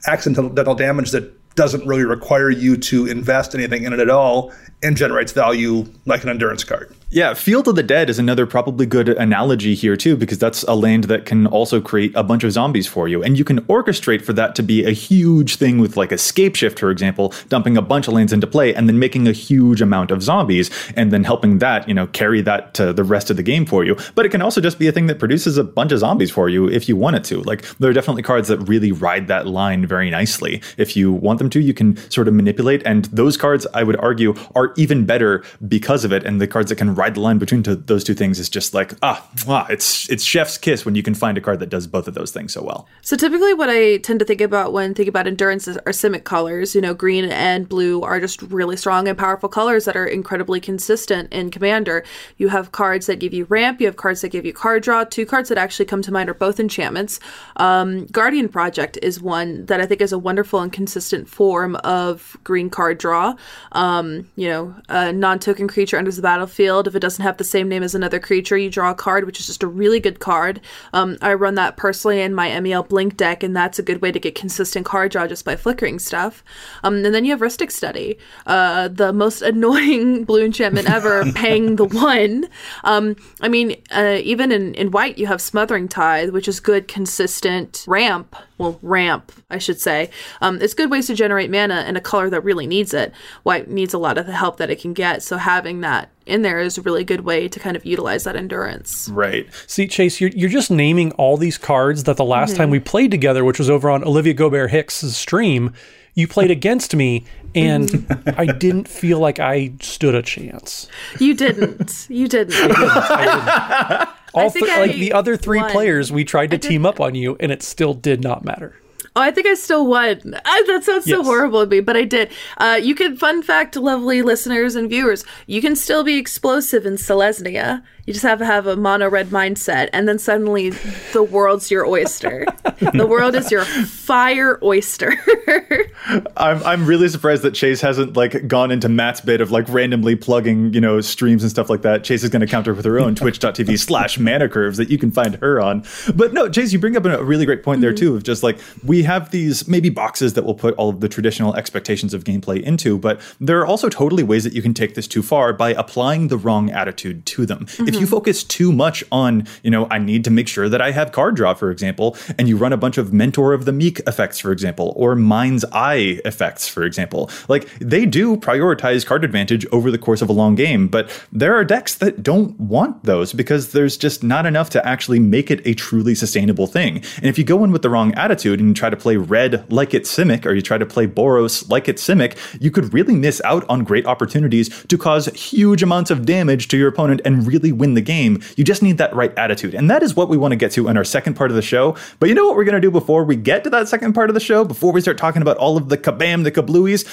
[0.07, 4.97] accidental damage that doesn't really require you to invest anything in it at all and
[4.97, 6.95] generates value like an endurance card.
[7.13, 10.73] Yeah, Field of the Dead is another probably good analogy here too, because that's a
[10.73, 14.23] land that can also create a bunch of zombies for you, and you can orchestrate
[14.23, 18.07] for that to be a huge thing with like Scapeshift, for example, dumping a bunch
[18.07, 21.59] of lands into play and then making a huge amount of zombies, and then helping
[21.59, 23.95] that you know carry that to the rest of the game for you.
[24.15, 26.49] But it can also just be a thing that produces a bunch of zombies for
[26.49, 27.43] you if you want it to.
[27.43, 30.63] Like there are definitely cards that really ride that line very nicely.
[30.77, 33.97] If you want them to, you can sort of manipulate, and those cards I would
[33.97, 37.37] argue are even better because of it, and the cards that can ride the line
[37.37, 40.95] between to those two things is just like ah, ah, it's it's chef's kiss when
[40.95, 42.87] you can find a card that does both of those things so well.
[43.01, 46.73] So typically, what I tend to think about when thinking about endurance are simic colors.
[46.73, 50.61] You know, green and blue are just really strong and powerful colors that are incredibly
[50.61, 52.05] consistent in Commander.
[52.37, 53.81] You have cards that give you ramp.
[53.81, 55.03] You have cards that give you card draw.
[55.03, 57.19] Two cards that actually come to mind are both enchantments.
[57.57, 62.37] Um, Guardian Project is one that I think is a wonderful and consistent form of
[62.45, 63.35] green card draw.
[63.73, 66.92] Um, you know, a non-token creature enters the battlefield.
[66.93, 69.39] If it doesn't have the same name as another creature, you draw a card, which
[69.39, 70.61] is just a really good card.
[70.93, 74.11] Um, I run that personally in my MEL Blink deck, and that's a good way
[74.11, 76.43] to get consistent card draw just by flickering stuff.
[76.83, 81.77] Um, and then you have Rhystic Study, uh, the most annoying blue enchantment ever, paying
[81.77, 82.47] the one.
[82.83, 86.87] Um, I mean, uh, even in, in white, you have Smothering Tithe, which is good,
[86.87, 88.35] consistent ramp.
[88.63, 90.09] Well, ramp, I should say.
[90.41, 93.13] Um, it's good ways to generate mana in a color that really needs it.
[93.43, 96.41] White needs a lot of the help that it can get, so having that in
[96.41, 99.09] there is a really good way to kind of utilize that endurance.
[99.09, 99.47] Right.
[99.67, 103.11] See, Chase, you're, you're just naming all these cards that the last time we played
[103.11, 105.73] together, which was over on Olivia Gobert Hicks' stream,
[106.13, 110.87] you played against me, and I didn't feel like I stood a chance.
[111.19, 112.07] You didn't.
[112.09, 114.22] You didn't i didn't.
[114.33, 115.71] All think th- I like the other three won.
[115.71, 118.75] players, we tried to team up on you, and it still did not matter.
[119.15, 120.19] Oh, I think I still won.
[120.43, 121.25] Ah, that sounds so Yes.
[121.25, 122.31] horrible to me, but I did.
[122.57, 126.95] Uh, you can, fun fact, lovely listeners and viewers, you can still be explosive in
[126.95, 127.83] Selesnya.
[128.05, 130.71] You just have to have a mono red mindset, and then suddenly
[131.13, 132.45] the world's your oyster.
[132.93, 135.15] the world is your fire oyster.
[136.35, 140.17] I'm I'm really surprised that Chase hasn't like gone into Matt's bit of like randomly
[140.17, 142.03] plugging, you know, streams and stuff like that.
[142.03, 145.09] Chase is going to counter with her own twitch.tv slash mana curves that you can
[145.09, 145.85] find her on.
[146.13, 148.05] But no, Chase, you bring up a really great point there mm-hmm.
[148.05, 151.07] too of just like we have these maybe boxes that will put all of the
[151.07, 154.95] traditional expectations of gameplay into, but there are also totally ways that you can take
[154.95, 157.65] this too far by applying the wrong attitude to them.
[157.93, 158.11] If you hmm.
[158.11, 161.35] focus too much on, you know, I need to make sure that I have card
[161.35, 164.51] draw, for example, and you run a bunch of Mentor of the Meek effects, for
[164.51, 169.97] example, or Mind's Eye effects, for example, like they do prioritize card advantage over the
[169.97, 173.97] course of a long game, but there are decks that don't want those because there's
[173.97, 176.97] just not enough to actually make it a truly sustainable thing.
[177.17, 179.71] And if you go in with the wrong attitude and you try to play red
[179.71, 183.15] like it's Simic, or you try to play Boros like it's Simic, you could really
[183.15, 187.45] miss out on great opportunities to cause huge amounts of damage to your opponent and
[187.45, 188.41] really win the game.
[188.55, 189.75] You just need that right attitude.
[189.75, 191.61] And that is what we want to get to in our second part of the
[191.61, 191.95] show.
[192.19, 194.29] But you know what we're going to do before we get to that second part
[194.29, 194.63] of the show?
[194.63, 197.05] Before we start talking about all of the kabam, the kablooies?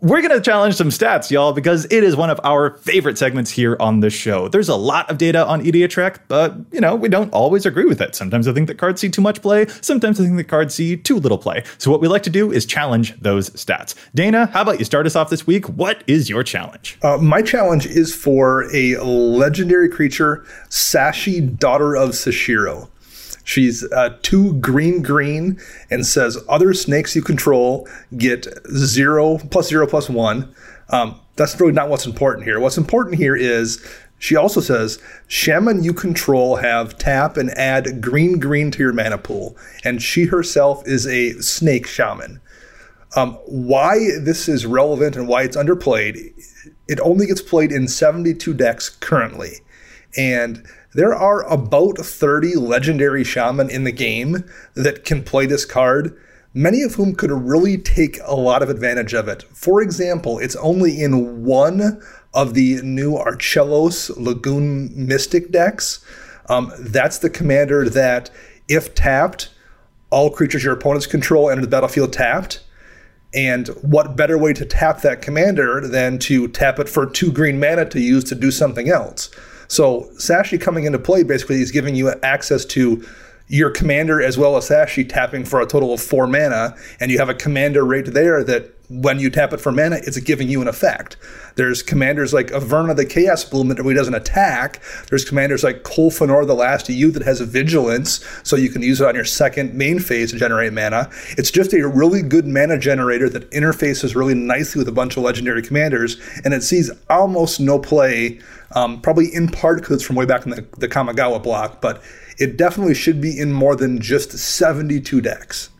[0.00, 3.50] We're going to challenge some stats, y'all, because it is one of our favorite segments
[3.50, 4.46] here on the show.
[4.46, 5.88] There's a lot of data on EDA
[6.28, 8.14] but, you know, we don't always agree with it.
[8.14, 9.66] Sometimes I think that cards see too much play.
[9.80, 11.64] Sometimes I think that cards see too little play.
[11.78, 13.96] So what we like to do is challenge those stats.
[14.14, 15.68] Dana, how about you start us off this week?
[15.68, 16.96] What is your challenge?
[17.02, 22.88] Uh, my challenge is for a legendary creature, Sachi, daughter of Seshiro.
[23.48, 25.58] She's uh, two green green
[25.90, 30.54] and says other snakes you control get zero plus zero plus one.
[30.90, 32.60] Um, that's really not what's important here.
[32.60, 33.82] What's important here is
[34.18, 39.16] she also says shaman you control have tap and add green green to your mana
[39.16, 42.42] pool, and she herself is a snake shaman.
[43.16, 46.34] Um, why this is relevant and why it's underplayed,
[46.86, 49.60] it only gets played in 72 decks currently.
[50.18, 50.66] And
[50.98, 54.42] there are about 30 legendary shaman in the game
[54.74, 56.20] that can play this card,
[56.52, 59.44] many of whom could really take a lot of advantage of it.
[59.44, 62.02] For example, it's only in one
[62.34, 66.04] of the new Archelos Lagoon Mystic decks.
[66.48, 68.30] Um, that's the commander that,
[68.66, 69.50] if tapped,
[70.10, 72.64] all creatures your opponents control enter the battlefield tapped.
[73.32, 77.60] And what better way to tap that commander than to tap it for two green
[77.60, 79.30] mana to use to do something else?
[79.68, 83.06] So Sachi coming into play basically is giving you access to
[83.48, 87.18] your commander as well as Sachi tapping for a total of four mana, and you
[87.18, 90.62] have a commander right there that when you tap it for mana, it's giving you
[90.62, 91.16] an effect.
[91.56, 94.82] There's commanders like Averna the Chaos Bloom that really doesn't attack.
[95.08, 99.00] There's commanders like Kolfanor the Last You that has a vigilance, so you can use
[99.00, 101.10] it on your second main phase to generate mana.
[101.36, 105.22] It's just a really good mana generator that interfaces really nicely with a bunch of
[105.22, 108.40] legendary commanders, and it sees almost no play,
[108.72, 112.02] um, probably in part because it's from way back in the, the Kamigawa block, but
[112.38, 115.70] it definitely should be in more than just 72 decks.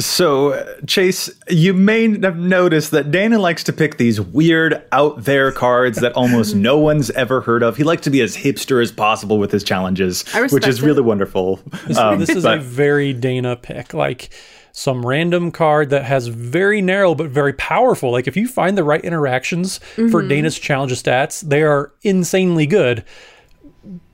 [0.00, 5.52] So, Chase, you may have noticed that Dana likes to pick these weird, out there
[5.52, 7.76] cards that almost no one's ever heard of.
[7.76, 10.86] He likes to be as hipster as possible with his challenges, which is it.
[10.86, 11.60] really wonderful.
[11.96, 13.92] Um, this is but- a very Dana pick.
[13.94, 14.30] Like
[14.72, 18.10] some random card that has very narrow but very powerful.
[18.10, 19.78] Like if you find the right interactions
[20.10, 23.04] for Dana's challenge stats, they are insanely good.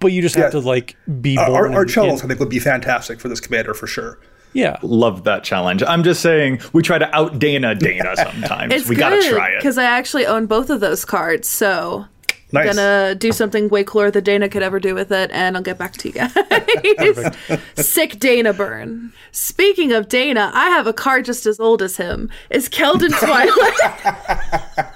[0.01, 1.75] But you just have to like be Our, born.
[1.75, 4.19] our and channels, I think, would be fantastic for this commander for sure.
[4.57, 4.79] Yeah.
[4.83, 5.83] Love that challenge.
[5.83, 8.73] I'm just saying we try to out Dana Dana sometimes.
[8.73, 9.59] It's we good gotta try it.
[9.59, 12.07] because I actually own both of those cards, so
[12.53, 12.75] Nice.
[12.77, 15.79] gonna do something way cooler than Dana could ever do with it, and I'll get
[15.79, 17.37] back to you guys.
[17.77, 19.13] Sick Dana burn.
[19.33, 22.31] Speaking of Dana, I have a card just as old as him.
[22.51, 24.87] Is Keldon Twilight?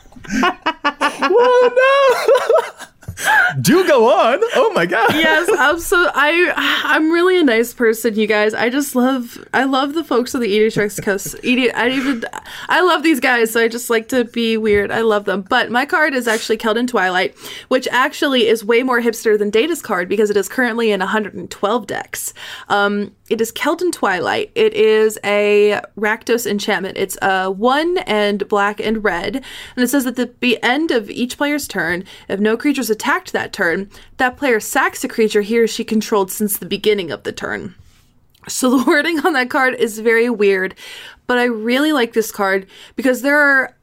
[3.61, 4.40] Do go on.
[4.54, 5.14] Oh my god.
[5.14, 6.52] yes, I'm so I
[6.85, 8.54] I'm really a nice person, you guys.
[8.54, 11.37] I just love I love the folks of the Rex Coast.
[11.42, 12.24] EDH, I even
[12.68, 14.90] I love these guys, so I just like to be weird.
[14.90, 15.42] I love them.
[15.42, 17.37] But my card is actually Keldon Twilight,
[17.68, 21.87] which actually is way more hipster than Dana's card because it is currently in 112
[21.87, 22.33] decks.
[22.68, 24.51] Um, it is Keldon Twilight.
[24.57, 26.99] It is a Rakdos enchantment.
[26.99, 29.37] It's uh, one and black and red.
[29.37, 33.33] And it says that at the end of each player's turn, if no creatures attacked
[33.33, 37.23] that turn, that player sacks a creature he or she controlled since the beginning of
[37.23, 37.77] the turn.
[38.49, 40.75] So the wording on that card is very weird,
[41.29, 42.66] but I really like this card
[42.97, 43.77] because there are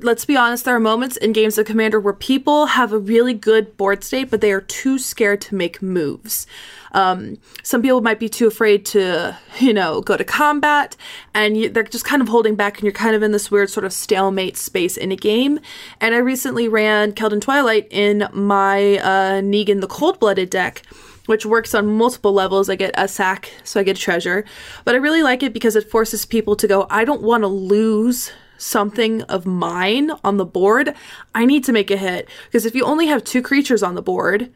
[0.00, 3.34] let's be honest, there are moments in games of Commander where people have a really
[3.34, 6.46] good board state, but they are too scared to make moves.
[6.92, 10.96] Um, some people might be too afraid to, you know, go to combat,
[11.34, 13.70] and you, they're just kind of holding back, and you're kind of in this weird
[13.70, 15.58] sort of stalemate space in a game.
[16.00, 20.82] And I recently ran Keldon Twilight in my uh, Negan the Cold Blooded deck
[21.26, 22.70] which works on multiple levels.
[22.70, 24.46] I get a sack, so I get a treasure.
[24.86, 27.48] But I really like it because it forces people to go, I don't want to
[27.48, 30.94] lose something of mine on the board.
[31.34, 32.28] I need to make a hit.
[32.46, 34.52] Because if you only have two creatures on the board,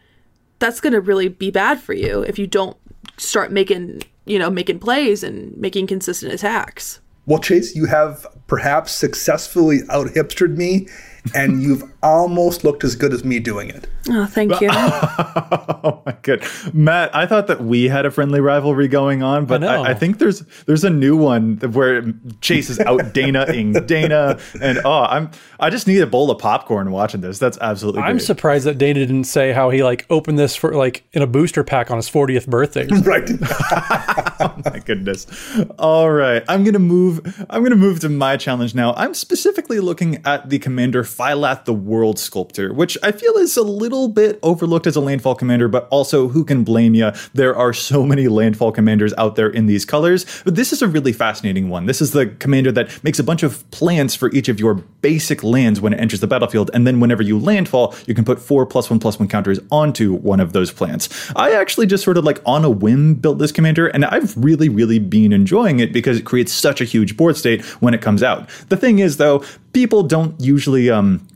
[0.58, 2.76] that's going to really be bad for you if you don't
[3.16, 7.00] start making, you know, making plays and making consistent attacks.
[7.26, 10.88] Well, Chase, you have perhaps successfully out hipstered me,
[11.34, 13.88] and you've almost looked as good as me doing it.
[14.10, 14.70] Oh, thank you.
[15.84, 17.14] Oh my god, Matt!
[17.14, 19.76] I thought that we had a friendly rivalry going on, but I.
[19.76, 22.04] I, I think there's there's a new one where
[22.40, 26.92] Chase is out Dana-ing Dana, and oh, I'm I just need a bowl of popcorn
[26.92, 27.38] watching this.
[27.40, 28.02] That's absolutely.
[28.02, 28.22] I'm great.
[28.26, 31.64] surprised that Dana didn't say how he like opened this for like in a booster
[31.64, 32.86] pack on his 40th birthday.
[33.02, 33.28] Right.
[34.40, 35.26] oh my goodness.
[35.78, 37.44] All right, I'm gonna move.
[37.50, 38.94] I'm gonna move to my challenge now.
[38.94, 43.62] I'm specifically looking at the commander Phylath the World Sculptor, which I feel is a
[43.62, 47.12] little bit overlooked as a landfall commander, but also who can blame you?
[47.34, 50.88] There are so many landfall commanders out there in these colors, but this is a
[50.88, 51.84] really fascinating one.
[51.84, 55.44] This is the commander that makes a bunch of plants for each of your basic
[55.44, 58.64] lands when it enters the battlefield, and then whenever you landfall, you can put four
[58.64, 61.10] plus one plus one counters onto one of those plants.
[61.36, 64.70] I actually just sort of like on a whim built this commander, and I've really,
[64.70, 68.22] really been enjoying it because it creates such a huge board state when it comes
[68.22, 68.48] out.
[68.70, 71.26] The thing is, though, people don't usually um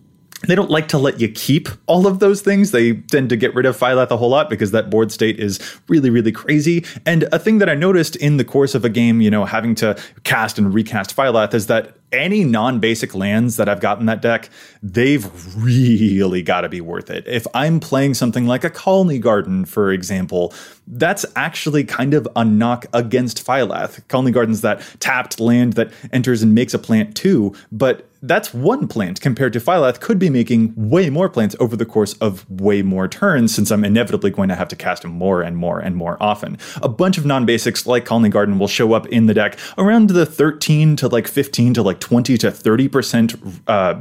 [0.42, 2.70] they don't like to let you keep all of those things.
[2.70, 5.58] They tend to get rid of Phylath a whole lot because that board state is
[5.88, 6.84] really, really crazy.
[7.06, 9.74] And a thing that I noticed in the course of a game, you know, having
[9.76, 14.22] to cast and recast Phylath is that any non-basic lands that I've got in that
[14.22, 14.48] deck,
[14.82, 17.26] they've really got to be worth it.
[17.26, 20.54] If I'm playing something like a Khalni Garden, for example,
[20.86, 24.02] that's actually kind of a knock against Phylath.
[24.06, 28.88] Khalni Garden's that tapped land that enters and makes a plant too, but that's one
[28.88, 32.82] plant compared to Phylath could be making way more plants over the course of way
[32.82, 36.16] more turns since I'm inevitably going to have to cast more and more and more
[36.20, 36.58] often.
[36.82, 40.26] A bunch of non-basics like Khalni Garden will show up in the deck around the
[40.26, 43.94] 13 to like 15 to like 20 to 30% uh,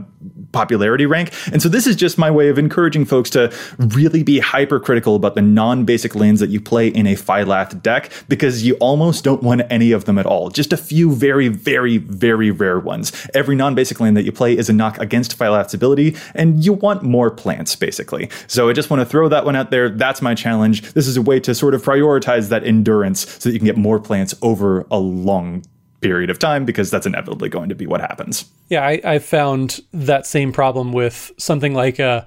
[0.51, 1.31] popularity rank.
[1.51, 5.35] And so this is just my way of encouraging folks to really be hypercritical about
[5.35, 9.61] the non-basic lands that you play in a Phylath deck because you almost don't want
[9.69, 10.49] any of them at all.
[10.49, 13.11] Just a few very, very, very rare ones.
[13.33, 17.03] Every non-basic land that you play is a knock against Phylath's ability, and you want
[17.03, 18.29] more plants, basically.
[18.47, 19.89] So I just want to throw that one out there.
[19.89, 20.93] That's my challenge.
[20.93, 23.77] This is a way to sort of prioritize that endurance so that you can get
[23.77, 25.63] more plants over a long
[26.01, 28.45] period of time because that's inevitably going to be what happens.
[28.69, 32.25] Yeah, I, I found that same problem with something like uh,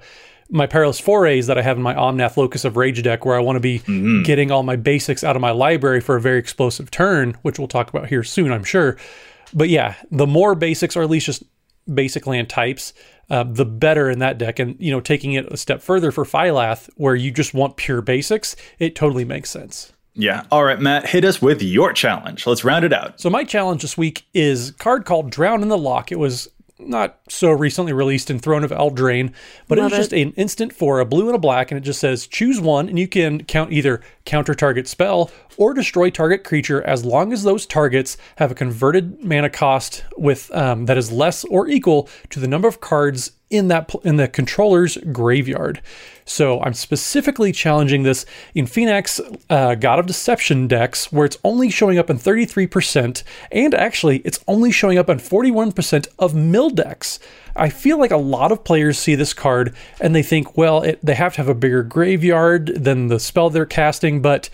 [0.49, 3.39] my Perilous Forays that I have in my Omnath Locus of Rage deck, where I
[3.39, 3.79] want to be
[4.23, 7.67] getting all my basics out of my library for a very explosive turn, which we'll
[7.67, 8.97] talk about here soon, I'm sure.
[9.53, 11.43] But yeah, the more basics, or at least just
[11.93, 12.93] basic land types,
[13.29, 14.59] uh, the better in that deck.
[14.59, 18.01] And, you know, taking it a step further for Phylath, where you just want pure
[18.01, 19.93] basics, it totally makes sense.
[20.15, 20.45] Yeah.
[20.51, 22.45] All right, Matt, hit us with your challenge.
[22.45, 23.21] Let's round it out.
[23.21, 26.11] So my challenge this week is a card called Drown in the Loch.
[26.11, 26.49] It was
[26.79, 29.33] not so recently released in Throne of Eldraine,
[29.67, 30.21] but Love it was just it.
[30.21, 32.97] an instant for a blue and a black, and it just says choose one, and
[32.97, 37.65] you can count either counter target spell or destroy target creature as long as those
[37.65, 42.47] targets have a converted mana cost with um, that is less or equal to the
[42.47, 45.81] number of cards in that in the controller's graveyard.
[46.25, 51.71] So I'm specifically challenging this in Phenax uh, God of Deception decks, where it's only
[51.71, 57.19] showing up in 33%, and actually it's only showing up in 41% of mill decks.
[57.55, 60.99] I feel like a lot of players see this card and they think, well, it,
[61.01, 64.49] they have to have a bigger graveyard than the spell they're casting, but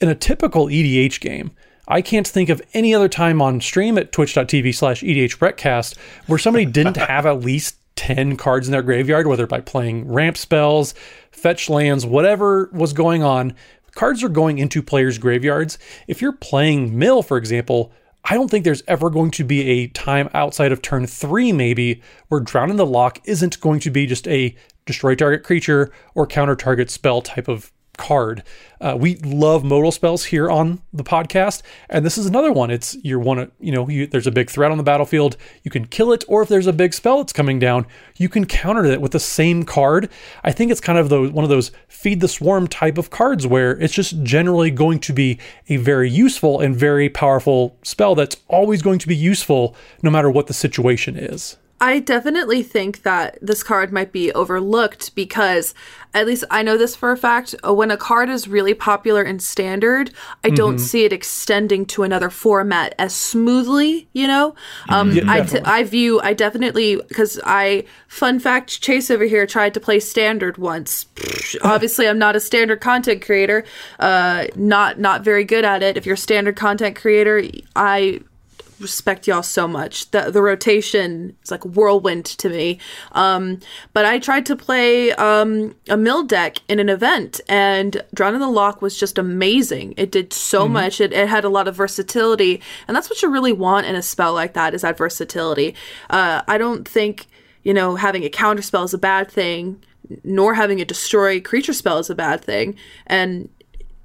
[0.00, 1.52] in a typical EDH game,
[1.86, 5.96] I can't think of any other time on stream at twitch.tv slash E EDHRECast
[6.26, 10.36] where somebody didn't have at least 10 cards in their graveyard, whether by playing ramp
[10.36, 10.94] spells,
[11.30, 13.54] fetch lands, whatever was going on.
[13.92, 15.78] Cards are going into players' graveyards.
[16.06, 17.92] If you're playing Mill, for example,
[18.24, 22.02] I don't think there's ever going to be a time outside of turn three, maybe,
[22.28, 24.54] where Drown in the Loch isn't going to be just a
[24.86, 28.42] destroy target creature or counter target spell type of card.
[28.80, 32.70] Uh, we love modal spells here on the podcast, and this is another one.
[32.70, 35.70] It's you want to, you know, you, there's a big threat on the battlefield, you
[35.70, 37.86] can kill it, or if there's a big spell that's coming down,
[38.16, 40.08] you can counter it with the same card.
[40.42, 43.46] I think it's kind of the one of those feed the swarm type of cards
[43.46, 45.38] where it's just generally going to be
[45.68, 50.30] a very useful and very powerful spell that's always going to be useful no matter
[50.30, 51.58] what the situation is.
[51.82, 55.72] I definitely think that this card might be overlooked because,
[56.12, 59.22] at least I know this for a fact, uh, when a card is really popular
[59.22, 60.12] in standard,
[60.44, 64.54] I don't see it extending to another format as smoothly, you know?
[64.90, 69.72] Um, I, t- I view, I definitely, because I, fun fact, Chase over here tried
[69.72, 71.06] to play standard once.
[71.62, 73.64] Obviously, I'm not a standard content creator,
[73.98, 75.96] uh, not, not very good at it.
[75.96, 77.42] If you're a standard content creator,
[77.74, 78.20] I
[78.80, 80.10] respect y'all so much.
[80.10, 82.78] The the rotation is like whirlwind to me.
[83.12, 83.60] Um,
[83.92, 88.40] but I tried to play um, a mill deck in an event, and Drown in
[88.40, 89.94] the Loch was just amazing.
[89.96, 91.00] It did so much.
[91.00, 94.02] It, it had a lot of versatility, and that's what you really want in a
[94.02, 95.74] spell like that is that versatility.
[96.08, 97.26] Uh, I don't think
[97.62, 99.82] you know having a counter spell is a bad thing,
[100.24, 102.76] nor having a destroy creature spell is a bad thing,
[103.06, 103.48] and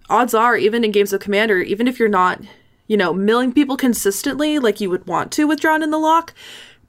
[0.09, 2.39] odds are even in games of commander even if you're not
[2.87, 6.33] you know milling people consistently like you would want to with Drown in the Loch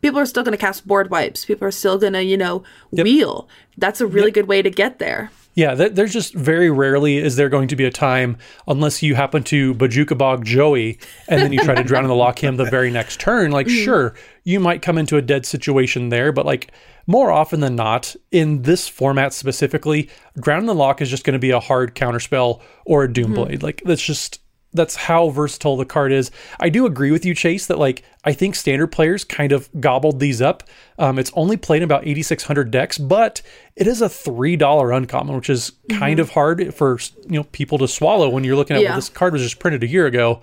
[0.02, 1.44] people are still going to cast board wipes.
[1.44, 3.48] People are still going to you know wheel.
[3.76, 5.30] That's a really good way to get there.
[5.54, 8.36] Yeah, th- there's just very rarely is there going to be a time,
[8.68, 12.14] unless you happen to Bojuka Bog Joey and then you try to Drown in the
[12.14, 13.52] Loch him the very next turn.
[13.52, 13.84] Like, mm-hmm.
[13.84, 16.72] sure, you might come into a dead situation there, but like
[17.06, 21.32] more often than not, in this format specifically, Drown in the Loch is just going
[21.32, 23.34] to be a hard counterspell or a doom mm-hmm.
[23.34, 23.62] blade.
[23.62, 24.40] Like, that's just
[24.76, 26.30] that's how versatile the card is.
[26.60, 30.20] I do agree with you, Chase, that like I think standard players kind of gobbled
[30.20, 30.62] these up.
[30.98, 33.42] Um, it's only played in about 8,600 decks, but
[33.74, 36.98] it is a three dollar uncommon, which is kind of hard for
[37.28, 38.90] you know people to swallow when you're looking at Yeah.
[38.90, 40.40] well, this card was just printed a year ago,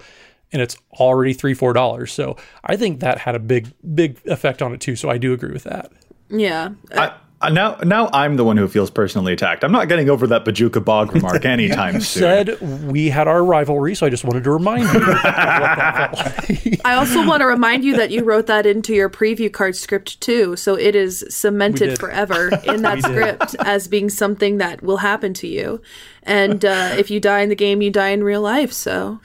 [0.52, 2.12] and it's already three four dollars.
[2.12, 4.96] So I think that had a big big effect on it too.
[4.96, 5.92] So I do agree with that.
[6.30, 7.14] yeah I, I-
[7.52, 9.64] now, now I'm the one who feels personally attacked.
[9.64, 12.22] I'm not getting over that Bojuka Bog remark anytime soon.
[12.22, 15.00] Said we had our rivalry, so I just wanted to remind you.
[15.00, 16.82] what that felt like.
[16.86, 20.20] i also want to remind you that you wrote that into your preview card script
[20.22, 25.34] too so it is cemented forever in that script as being something that will happen
[25.34, 25.82] to you
[26.24, 29.20] and uh, if you die in the game you die in real life so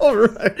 [0.02, 0.58] All right.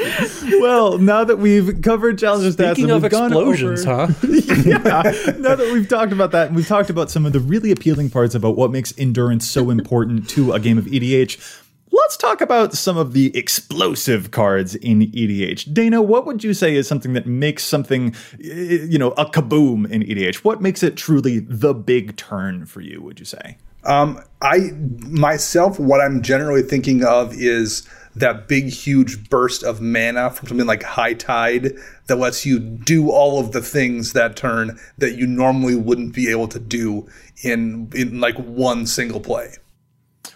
[0.60, 4.12] Well, now that we've covered challenges, stats Speaking and of we've gone explosions, over- huh?
[4.66, 5.32] yeah.
[5.38, 8.10] Now that we've talked about that, and we've talked about some of the really appealing
[8.10, 11.62] parts about what makes endurance so important to a game of EDH.
[11.92, 15.72] Let's talk about some of the explosive cards in EDH.
[15.72, 20.02] Dana, what would you say is something that makes something, you know, a kaboom in
[20.02, 20.36] EDH?
[20.44, 23.56] What makes it truly the big turn for you, would you say?
[23.84, 24.70] Um, I
[25.08, 27.88] myself, what I'm generally thinking of is
[28.20, 31.72] that big, huge burst of mana from something like High Tide
[32.06, 36.30] that lets you do all of the things that turn that you normally wouldn't be
[36.30, 37.08] able to do
[37.42, 39.54] in in like one single play.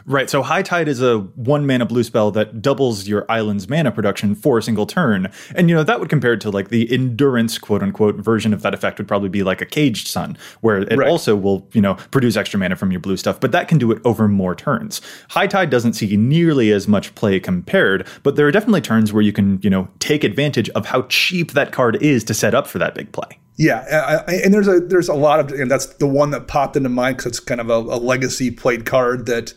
[0.07, 0.29] Right.
[0.29, 4.35] So High Tide is a one mana blue spell that doubles your island's mana production
[4.35, 5.31] for a single turn.
[5.55, 8.75] And, you know, that would compare to like the endurance, quote unquote, version of that
[8.75, 11.09] effect would probably be like a Caged Sun, where it Right.
[11.09, 13.91] also will, you know, produce extra mana from your blue stuff, but that can do
[13.93, 15.01] it over more turns.
[15.31, 19.23] High Tide doesn't see nearly as much play compared, but there are definitely turns where
[19.23, 22.67] you can, you know, take advantage of how cheap that card is to set up
[22.67, 23.39] for that big play.
[23.57, 26.77] Yeah, I- and there's a there's a lot of, and that's the one that popped
[26.77, 29.55] into mind because it's kind of a, a legacy played card that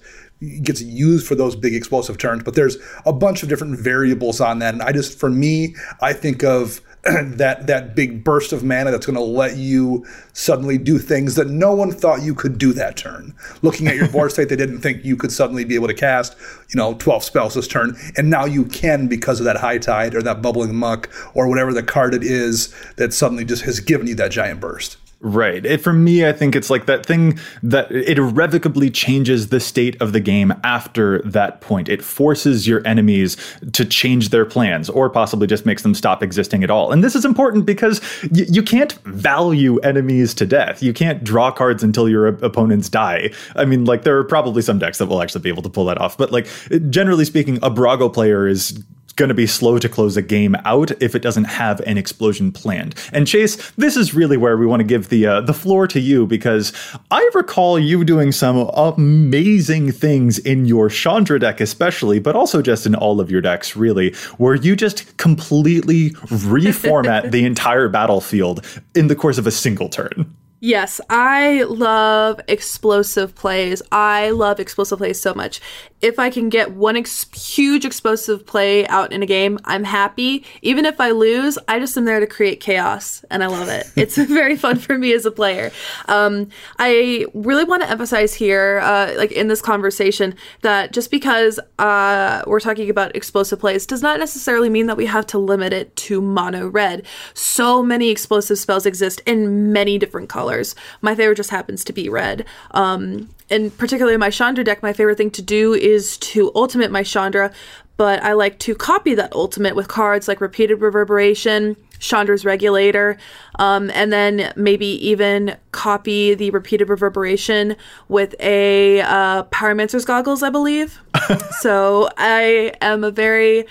[0.62, 2.44] gets used for those big explosive turns.
[2.44, 2.78] But there's
[3.08, 6.80] a bunch of different variables on that, and I just for me, I think of
[7.38, 11.48] that that big burst of mana that's going to let you suddenly do things that
[11.48, 13.34] no one thought you could do that turn.
[13.62, 16.36] Looking at your board state, they didn't think you could suddenly be able to cast,
[16.70, 20.16] you know, 12 spells this turn, and now you can because of that high tide
[20.16, 24.08] or that bubbling muck or whatever the card it is that suddenly just has given
[24.08, 24.98] you that giant burst.
[25.20, 25.66] Right.
[25.66, 30.00] It, for me, I think it's like that thing that it irrevocably changes the state
[30.00, 31.90] of the game after that point.
[31.90, 33.36] It forces your enemies
[33.74, 36.92] to change their plans or possibly just makes them stop existing at all.
[36.92, 38.00] And this is important because
[38.32, 40.84] y- you can't value enemies to death.
[40.84, 43.32] You can't draw cards until your opponents die.
[43.56, 45.86] I mean, like, there are probably some decks that will actually be able to pull
[45.86, 46.16] that off.
[46.16, 46.48] But, like,
[46.92, 48.84] generally speaking, a Brago player is
[49.18, 52.52] going to be slow to close a game out if it doesn't have an explosion
[52.52, 52.96] planned.
[53.12, 56.00] And Chase, this is really where we want to give the uh, the floor to
[56.00, 56.72] you because
[57.12, 62.86] I recall you doing some amazing things in your Chandra deck, especially, but also just
[62.86, 68.66] in all of your decks, really, where you just completely reformat the entire battlefield
[68.96, 70.37] in the course of a single turn.
[70.60, 73.84] Yes, I love explosive plays.
[73.92, 75.62] I love explosive plays so much.
[76.02, 80.44] If I can get one ex- huge explosive play out in a game, I'm happy.
[80.64, 83.88] Even if I lose, I just am there to create chaos, and I love it.
[83.96, 85.72] it's very fun for me as a player.
[86.08, 86.50] Um,
[86.80, 92.42] I really want to emphasize here, uh, like in this conversation, that just because uh,
[92.48, 95.96] we're talking about explosive plays does not necessarily mean that we have to limit it
[95.98, 97.06] to mono red.
[97.36, 100.76] So many explosive spells exist in many different colors colors.
[101.02, 102.46] My favorite just happens to be red.
[102.72, 107.04] Um, and particularly my Chandra deck, my favorite thing to do is to ultimate my
[107.04, 107.52] Chandra,
[107.98, 113.18] but I like to copy that ultimate with cards like Repeated Reverberation, Chandra's Regulator,
[113.60, 117.76] um, and then maybe even copy the Repeated Reverberation
[118.08, 121.00] with a uh, Pyromancer's Goggles, I believe.
[121.60, 123.66] so I am a very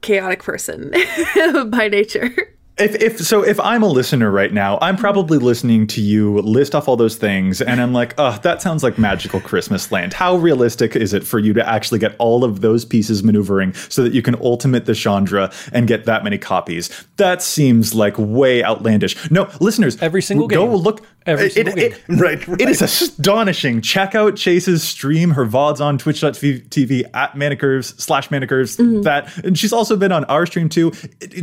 [0.00, 0.92] chaotic person
[1.70, 2.55] by nature.
[2.78, 6.74] If, if so, if I'm a listener right now, I'm probably listening to you list
[6.74, 10.12] off all those things, and I'm like, oh, that sounds like magical Christmas land.
[10.12, 14.02] How realistic is it for you to actually get all of those pieces maneuvering so
[14.02, 16.90] that you can ultimate the Chandra and get that many copies?
[17.16, 19.30] That seems like way outlandish.
[19.30, 20.76] No, listeners, every single go game.
[20.76, 21.02] look.
[21.24, 21.92] Every it, single it, game.
[21.92, 22.60] It, right, right.
[22.66, 23.80] It is astonishing.
[23.80, 25.30] Check out Chase's stream.
[25.30, 28.76] Her VODs on twitch.tv at manacurves slash manacurves.
[28.78, 29.02] Mm-hmm.
[29.02, 30.92] That and she's also been on our stream too.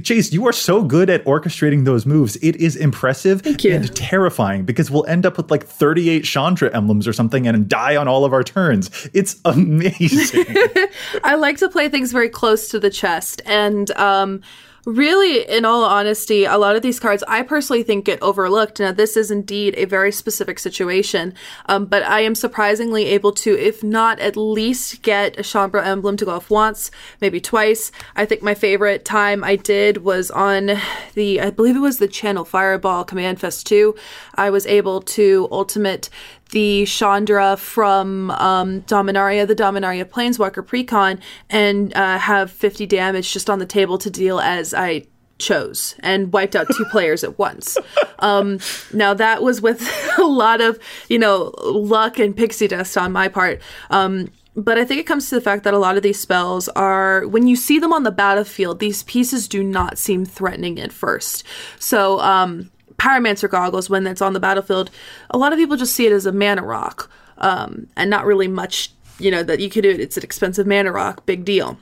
[0.04, 2.36] Chase, you are so good at orchestrating those moves.
[2.38, 7.14] It is impressive and terrifying because we'll end up with like 38 Chandra emblems or
[7.14, 9.10] something and die on all of our turns.
[9.14, 10.46] It's amazing.
[11.24, 14.42] I like to play things very close to the chest and um
[14.86, 18.80] really, in all honesty, a lot of these cards I personally think get overlooked.
[18.80, 21.34] Now, this is indeed a very specific situation,
[21.68, 26.18] um, but I am surprisingly able to, if not at least get a Chandra emblem
[26.18, 27.92] to go off once, maybe twice.
[28.16, 30.72] I think my favorite time I did was on
[31.14, 33.96] the, I believe it was the Channel Fireball Command Fest 2.
[34.36, 36.10] I was able to ultimate
[36.54, 43.50] the Chandra from um, Dominaria, the Dominaria Planeswalker Precon, and uh, have 50 damage just
[43.50, 45.06] on the table to deal as I
[45.40, 47.78] chose and wiped out two players at once.
[48.20, 48.60] Um,
[48.94, 49.82] now that was with
[50.18, 50.80] a lot of,
[51.10, 53.62] you know, luck and pixie dust on my part.
[53.90, 56.70] Um, but I think it comes to the fact that a lot of these spells
[56.70, 60.94] are, when you see them on the battlefield, these pieces do not seem threatening at
[60.94, 61.44] first.
[61.80, 64.90] So, um, Pyromancer goggles when it's on the battlefield,
[65.30, 68.48] a lot of people just see it as a mana rock, um, and not really
[68.48, 70.00] much, you know, that you could do it.
[70.00, 71.78] It's an expensive mana rock, big deal.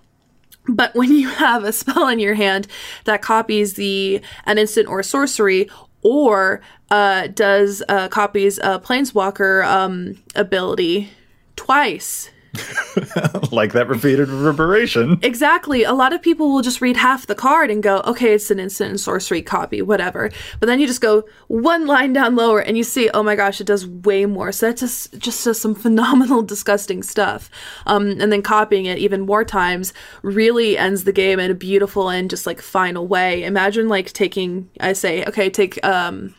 [0.68, 2.68] But when you have a spell in your hand
[3.06, 5.70] that copies the an instant or sorcery,
[6.04, 11.10] or uh, does uh, copies a planeswalker um, ability
[11.56, 12.31] twice
[13.52, 15.20] like that repeated reverberation.
[15.22, 15.84] Exactly.
[15.84, 18.60] A lot of people will just read half the card and go, okay, it's an
[18.60, 20.30] instant and sorcery copy, whatever.
[20.60, 23.62] But then you just go one line down lower and you see, oh my gosh,
[23.62, 24.52] it does way more.
[24.52, 27.50] So that just just some phenomenal, disgusting stuff.
[27.86, 32.10] Um, and then copying it even more times really ends the game in a beautiful
[32.10, 33.44] and just like final way.
[33.44, 36.36] Imagine like taking, I say, okay, take um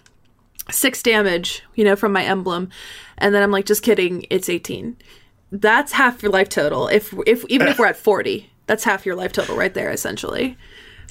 [0.70, 2.68] six damage, you know, from my emblem,
[3.18, 4.96] and then I'm like, just kidding, it's 18
[5.52, 6.88] that's half your life total.
[6.88, 10.56] If if even if we're at 40, that's half your life total right there essentially.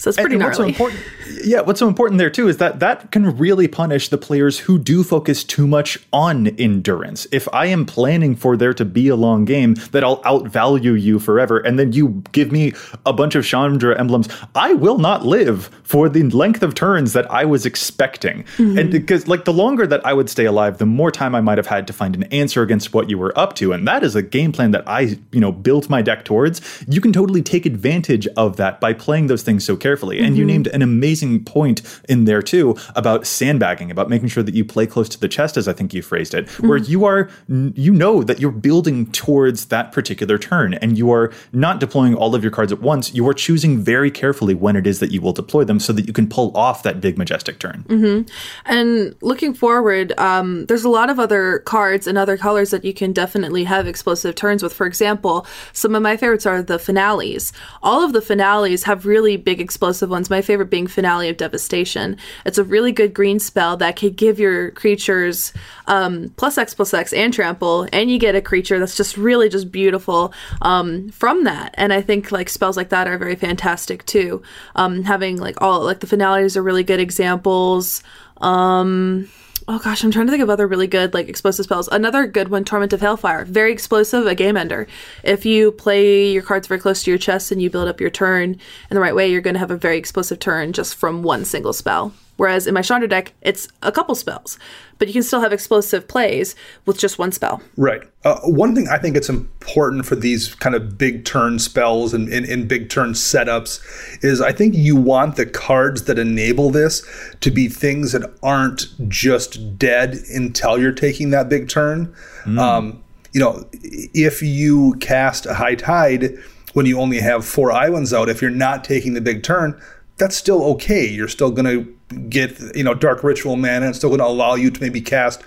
[0.01, 0.99] So it's pretty and what's so important,
[1.43, 4.79] yeah, what's so important there too is that that can really punish the players who
[4.79, 7.27] do focus too much on endurance.
[7.31, 11.19] If I am planning for there to be a long game, that I'll outvalue you
[11.19, 12.73] forever, and then you give me
[13.05, 17.29] a bunch of Chandra emblems, I will not live for the length of turns that
[17.29, 18.43] I was expecting.
[18.57, 18.79] Mm-hmm.
[18.79, 21.59] And because like the longer that I would stay alive, the more time I might
[21.59, 23.71] have had to find an answer against what you were up to.
[23.71, 26.59] And that is a game plan that I, you know, built my deck towards.
[26.87, 29.90] You can totally take advantage of that by playing those things so carefully.
[30.19, 30.47] And you mm-hmm.
[30.47, 34.87] named an amazing point in there too about sandbagging, about making sure that you play
[34.87, 36.91] close to the chest, as I think you phrased it, where mm-hmm.
[36.91, 41.79] you are, you know that you're building towards that particular turn and you are not
[41.79, 43.13] deploying all of your cards at once.
[43.13, 46.07] You are choosing very carefully when it is that you will deploy them so that
[46.07, 47.83] you can pull off that big majestic turn.
[47.87, 48.29] Mm-hmm.
[48.65, 52.93] And looking forward, um, there's a lot of other cards and other colors that you
[52.93, 54.73] can definitely have explosive turns with.
[54.73, 57.53] For example, some of my favorites are the finales.
[57.81, 60.29] All of the finales have really big explosive ones.
[60.29, 62.17] My favorite being Finale of Devastation.
[62.45, 65.53] It's a really good green spell that can give your creatures
[65.87, 69.47] um, plus X plus X and trample, and you get a creature that's just really
[69.47, 71.73] just beautiful um, from that.
[71.77, 74.43] And I think like spells like that are very fantastic too.
[74.75, 78.03] Um, having like all like the finales are really good examples.
[78.41, 79.29] Um,
[79.67, 81.87] oh gosh, I'm trying to think of other really good like explosive spells.
[81.87, 84.87] Another good one, Torment of Hellfire, very explosive, a game ender.
[85.23, 88.09] If you play your cards very close to your chest and you build up your
[88.09, 88.51] turn
[88.89, 91.45] in the right way, you're going to have a very explosive turn just from one
[91.45, 92.13] single spell.
[92.37, 94.57] Whereas in my Chandra deck, it's a couple spells,
[94.97, 96.55] but you can still have explosive plays
[96.85, 97.61] with just one spell.
[97.77, 98.01] Right.
[98.23, 102.27] Uh, one thing I think it's important for these kind of big turn spells and,
[102.33, 103.79] and, and big turn setups
[104.23, 107.07] is I think you want the cards that enable this
[107.41, 112.15] to be things that aren't just dead until you're taking that big turn.
[112.57, 113.03] Um,
[113.33, 116.37] you know, if you cast a high tide
[116.73, 119.79] when you only have four islands out, if you're not taking the big turn,
[120.17, 121.07] that's still okay.
[121.07, 121.97] You're still going to
[122.29, 123.89] get, you know, dark ritual mana.
[123.89, 125.41] It's still going to allow you to maybe cast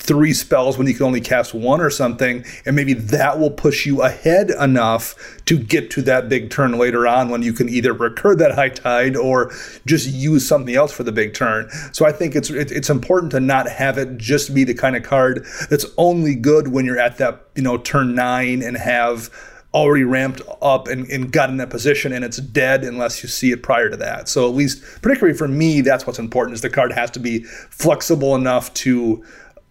[0.00, 2.44] three spells when you can only cast one or something.
[2.64, 7.06] And maybe that will push you ahead enough to get to that big turn later
[7.06, 9.52] on when you can either recur that high tide or
[9.86, 11.68] just use something else for the big turn.
[11.92, 14.96] So I think it's it, it's important to not have it just be the kind
[14.96, 19.30] of card that's only good when you're at that, you know, turn nine and have
[19.72, 23.52] already ramped up and, and got in that position and it's dead unless you see
[23.52, 24.28] it prior to that.
[24.28, 27.44] So at least particularly for me, that's what's important is the card has to be
[27.44, 29.24] flexible enough to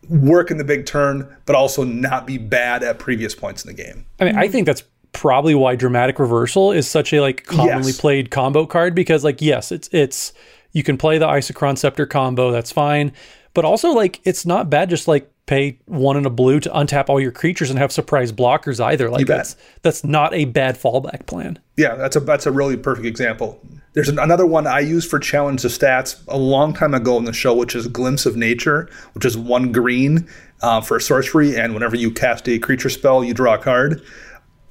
[0.09, 3.83] work in the big turn, but also not be bad at previous points in the
[3.83, 4.05] game.
[4.19, 4.51] I mean, I mm-hmm.
[4.51, 7.99] think that's probably why dramatic reversal is such a like commonly Yes.
[7.99, 10.33] played combo card because like yes, it's it's
[10.71, 13.11] you can play the Isochron Scepter combo, that's fine.
[13.53, 17.09] But also like it's not bad just like pay one and a blue to untap
[17.09, 19.09] all your creatures and have surprise blockers either.
[19.09, 21.57] Like that's that's not a bad fallback plan.
[21.75, 23.59] Yeah, that's a that's a really perfect example.
[23.93, 27.25] There's an, another one I used for challenge the stats a long time ago in
[27.25, 30.29] the show, which is Glimpse of Nature, which is one green
[30.61, 34.03] uh, for sorcery, and whenever you cast a creature spell, you draw a card.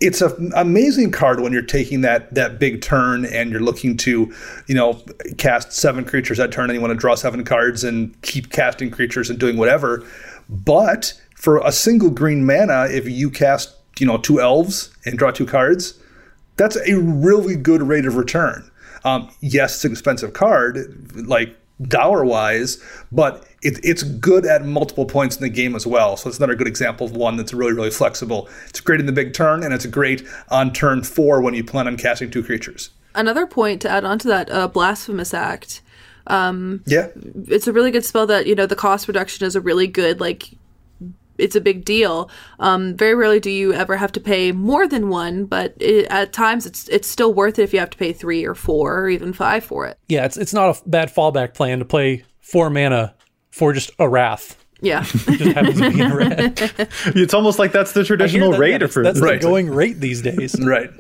[0.00, 4.32] It's an amazing card when you're taking that that big turn and you're looking to,
[4.68, 5.02] you know,
[5.38, 8.92] cast seven creatures that turn, and you want to draw seven cards and keep casting
[8.92, 10.06] creatures and doing whatever.
[10.49, 15.30] But for a single green mana, if you cast, you know, two elves and draw
[15.30, 15.99] two cards,
[16.57, 18.70] that's a really good rate of return.
[19.05, 20.76] Um, yes, it's an expensive card,
[21.14, 22.82] like dollar wise,
[23.12, 26.16] but it, it's good at multiple points in the game as well.
[26.16, 28.49] So it's another good example of one that's really, really flexible.
[28.68, 31.86] It's great in the big turn, and it's great on turn four when you plan
[31.86, 32.90] on casting two creatures.
[33.14, 35.80] Another point to add on to that, uh, Blasphemous Act.
[36.28, 37.08] Yeah,
[37.48, 40.20] it's a really good spell that you know the cost reduction is a really good
[40.20, 40.50] like
[41.38, 45.08] it's a big deal um, very rarely do you ever have to pay more than
[45.08, 48.12] one but it, at times it's it's still worth it if you have to pay
[48.12, 51.54] three or four or even five for it Yeah, it's it's not a bad fallback
[51.54, 53.14] plan to play four mana
[53.50, 54.56] for just a wrath.
[54.80, 56.88] yeah It just happens to be in red.
[57.06, 59.40] It's almost like that's the traditional that- rate yeah, that's, for that's Right.
[59.40, 60.56] the going rate these days.
[60.64, 60.90] right.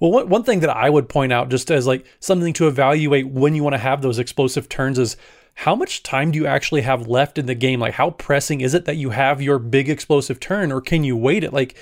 [0.00, 3.28] Well, one, one thing that I would point out just as like something to evaluate
[3.28, 5.16] when you want to have those explosive turns is
[5.54, 7.80] how much time do you actually have left in the game?
[7.80, 11.16] Like, how pressing is it that you have your big explosive turn, or can you
[11.16, 11.52] wait it?
[11.52, 11.76] Like,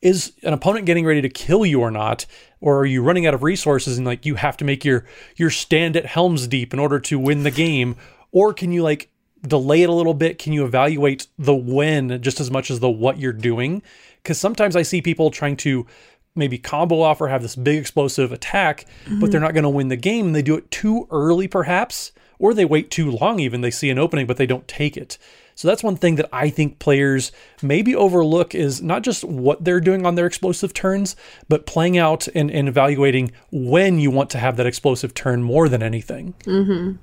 [0.00, 2.24] is an opponent getting ready to kill you or not?
[2.60, 5.04] Or are you running out of resources and like you have to make your
[5.36, 7.96] your stand at Helm's Deep in order to win the game?
[8.30, 9.10] Or can you like
[9.42, 10.38] delay it a little bit?
[10.38, 13.82] Can you evaluate the when just as much as the what you're doing?
[14.22, 15.86] Because sometimes I see people trying to
[16.36, 18.86] maybe combo off or have this big explosive attack,
[19.20, 20.32] but they're not going to win the game.
[20.32, 23.98] They do it too early, perhaps, or they wait too long, even they see an
[23.98, 25.18] opening, but they don't take it.
[25.54, 27.32] So that's one thing that I think players
[27.62, 31.16] maybe overlook is not just what they're doing on their explosive turns,
[31.48, 35.70] but playing out and, and evaluating when you want to have that explosive turn more
[35.70, 36.34] than anything.
[36.44, 36.96] Mm-hmm.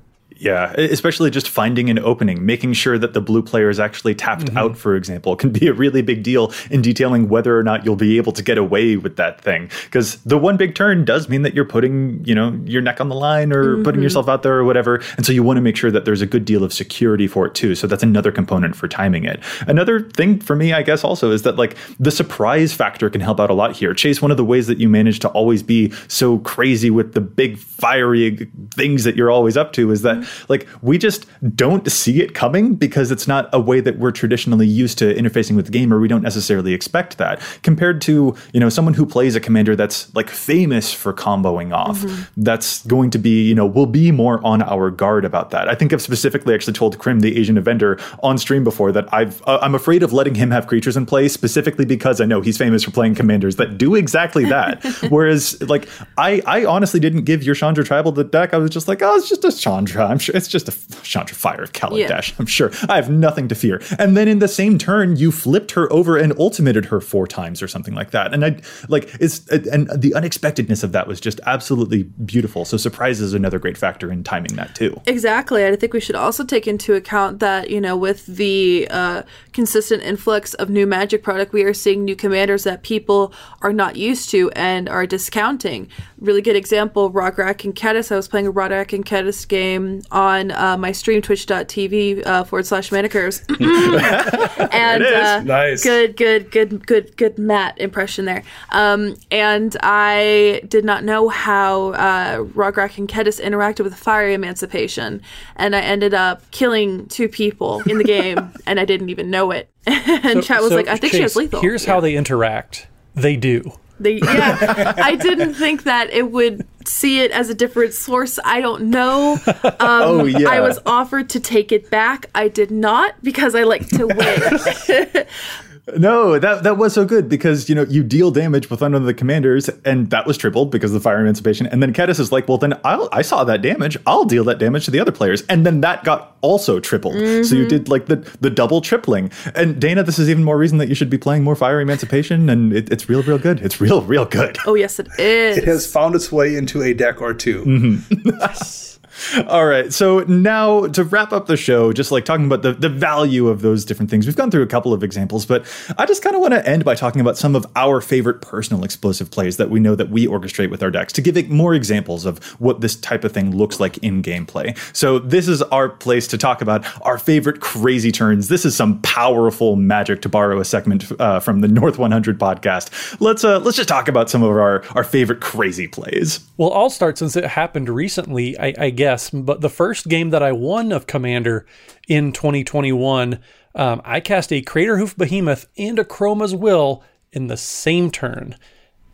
[0.44, 4.48] Yeah, especially just finding an opening, making sure that the blue player is actually tapped
[4.48, 4.58] mm-hmm.
[4.58, 7.96] out, for example, can be a really big deal in detailing whether or not you'll
[7.96, 9.70] be able to get away with that thing.
[9.86, 13.08] Because the one big turn does mean that you're putting, you know, your neck on
[13.08, 13.84] the line or mm-hmm.
[13.84, 15.02] putting yourself out there or whatever.
[15.16, 17.46] And so you want to make sure that there's a good deal of security for
[17.46, 17.74] it too.
[17.74, 19.42] So that's another component for timing it.
[19.62, 23.40] Another thing for me, I guess, also is that like the surprise factor can help
[23.40, 23.94] out a lot here.
[23.94, 27.22] Chase, one of the ways that you manage to always be so crazy with the
[27.22, 31.26] big fiery things that you're always up to is that like we just
[31.56, 35.56] don't see it coming because it's not a way that we're traditionally used to interfacing
[35.56, 37.42] with the game or we don't necessarily expect that.
[37.64, 42.02] Compared to you know someone who plays a commander that's like famous for comboing off
[42.02, 42.42] mm-hmm.
[42.44, 45.68] that's going to be you know we'll be more on our guard about that.
[45.70, 49.42] I think i've specifically actually told krim the asian vendor on stream before that i've
[49.48, 52.58] uh, i'm afraid of letting him have creatures in play specifically because i know he's
[52.58, 54.84] famous for playing commanders that do exactly that.
[55.10, 58.54] Whereas like i i honestly didn't give your chandra tribal the deck.
[58.54, 60.72] I was just like oh it's just a chandra i'm sure it's just a
[61.04, 62.30] Chandra Fire of Kaladesh.
[62.30, 62.36] Yeah.
[62.40, 63.82] I'm sure I have nothing to fear.
[64.00, 67.62] And then in the same turn, you flipped her over and ultimated her four times
[67.62, 68.34] or something like that.
[68.34, 68.60] And I
[68.90, 72.66] like it's and the unexpectedness of that was just absolutely beautiful.
[72.66, 75.00] So surprise is another great factor in timing that too.
[75.06, 75.66] Exactly.
[75.66, 80.04] I think we should also take into account that you know with the uh, consistent
[80.04, 84.30] influx of new Magic product, we are seeing new commanders that people are not used
[84.30, 85.88] to and are discounting.
[86.20, 88.12] Really good example: Rograkh and Kediss.
[88.12, 92.66] I was playing a Rograkh and Kediss game on uh, my stream twitch.tv uh, forward
[92.66, 93.44] slash manicures.
[93.60, 95.84] and uh, nice.
[95.84, 98.44] good, good, good, good, good Matt impression there.
[98.70, 105.22] Um, and I did not know how uh, Rograkh and Kediss interacted with Fiery Emancipation.
[105.56, 109.52] And I ended up killing two people in the game, and I didn't even know
[109.52, 109.70] it.
[109.86, 111.62] and so, chat was so like, I think Chase, she has lethal.
[111.62, 111.94] Here's yeah.
[111.94, 112.88] how they interact.
[113.16, 113.74] They do.
[114.04, 118.40] They, yeah, I didn't think that it would see it as a different source.
[118.44, 119.40] I don't know.
[119.64, 120.50] Um, oh yeah.
[120.50, 122.30] I was offered to take it back.
[122.36, 125.26] I did not because I like to win.
[125.98, 129.04] No, that that was so good because you know you deal damage with one of
[129.04, 131.68] the commanders, and that was tripled because of the fire emancipation.
[131.68, 133.98] And then Kediss is like, well, then I'll, I saw that damage.
[134.08, 137.16] I'll deal that damage to the other players, and then that got also tripled.
[137.16, 137.44] Mm-hmm.
[137.44, 139.30] So you did like the the double tripling.
[139.56, 142.50] And Dana, this is even more reason that you should be playing more fire emancipation,
[142.50, 143.60] and it, it's real, real good.
[143.60, 144.58] It's real, real good.
[144.66, 145.58] Oh yes, it is.
[145.58, 148.30] It has found its way into a deck or 2 mm-hmm.
[148.40, 148.93] yes.
[149.48, 149.92] All right.
[149.94, 153.62] So now to wrap up the show, just like talking about the, the value of
[153.62, 155.66] those different things, we've gone through a couple of examples, but
[155.98, 158.84] I just kind of want to end by talking about some of our favorite personal
[158.84, 161.74] explosive plays that we know that we orchestrate with our decks to give it more
[161.74, 164.78] examples of what this type of thing looks like in gameplay.
[164.96, 168.48] So this is our place to talk about our favorite crazy turns.
[168.48, 173.20] This is some powerful magic to borrow a segment uh, from the North 100 podcast.
[173.20, 176.40] Let's uh, let's just talk about some of our our favorite crazy plays.
[176.58, 178.58] Well, I'll start since it happened recently.
[178.58, 181.66] I, I guess yes, but the first game that I won of Commander
[182.08, 183.40] in 2021,
[183.76, 188.56] um, I cast a Craterhoof Behemoth and a Chroma's Will in the same turn.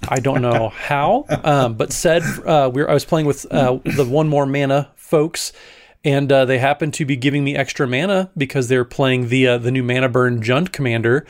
[0.07, 4.05] I don't know how, um, but said uh, we I was playing with uh, the
[4.05, 5.53] one more mana folks,
[6.03, 9.57] and uh, they happened to be giving me extra mana because they're playing the uh,
[9.57, 11.25] the new mana burn Jund commander,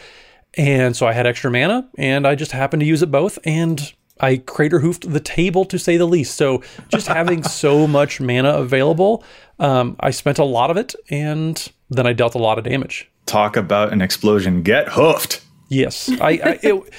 [0.56, 3.94] and so I had extra mana, and I just happened to use it both, and
[4.20, 6.36] I crater hoofed the table to say the least.
[6.36, 9.24] So just having so much mana available,
[9.60, 13.10] um, I spent a lot of it, and then I dealt a lot of damage.
[13.26, 14.64] Talk about an explosion!
[14.64, 15.42] Get hoofed.
[15.68, 16.30] Yes, I.
[16.30, 16.94] I, it,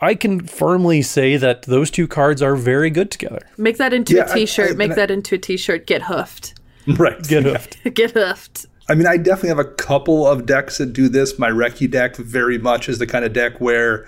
[0.00, 3.40] I can firmly say that those two cards are very good together.
[3.56, 4.70] Make that into yeah, a T-shirt.
[4.70, 5.86] I, I, Make that into a T-shirt.
[5.86, 6.54] Get hoofed.
[6.98, 7.22] Right.
[7.22, 7.82] Get hoofed.
[7.94, 8.66] Get hoofed.
[8.90, 11.38] I mean, I definitely have a couple of decks that do this.
[11.38, 14.06] My Reki deck very much is the kind of deck where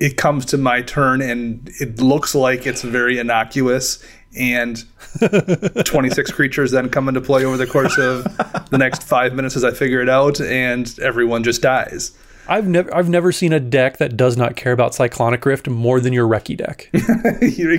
[0.00, 4.02] it comes to my turn and it looks like it's very innocuous
[4.36, 4.84] and
[5.84, 8.24] 26 creatures then come into play over the course of
[8.70, 12.16] the next five minutes as I figure it out, and everyone just dies.
[12.48, 16.00] I've never I've never seen a deck that does not care about Cyclonic Rift more
[16.00, 16.88] than your Reki deck.
[17.42, 17.76] you're,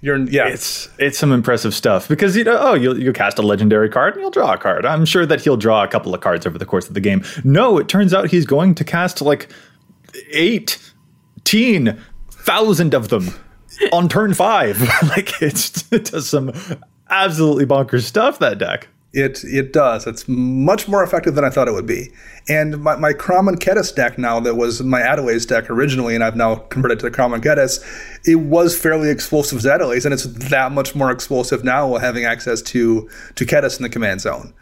[0.00, 3.42] you're, yeah, it's it's some impressive stuff because you know oh you'll you cast a
[3.42, 4.84] legendary card and you'll draw a card.
[4.84, 7.22] I'm sure that he'll draw a couple of cards over the course of the game.
[7.44, 9.50] No, it turns out he's going to cast like
[10.32, 10.78] eight
[11.48, 13.30] 15,000 of them
[13.92, 14.80] on turn five.
[15.08, 16.52] like it does some
[17.08, 18.88] absolutely bonkers stuff, that deck.
[19.14, 20.06] It it does.
[20.06, 22.12] It's much more effective than I thought it would be.
[22.50, 26.22] And my, my Crom and Kediss deck now that was my Adeliz deck originally, and
[26.22, 27.82] I've now converted to the Crom and Kediss,
[28.26, 33.08] it was fairly explosive as and it's that much more explosive now having access to
[33.36, 34.52] to Kediss in the command zone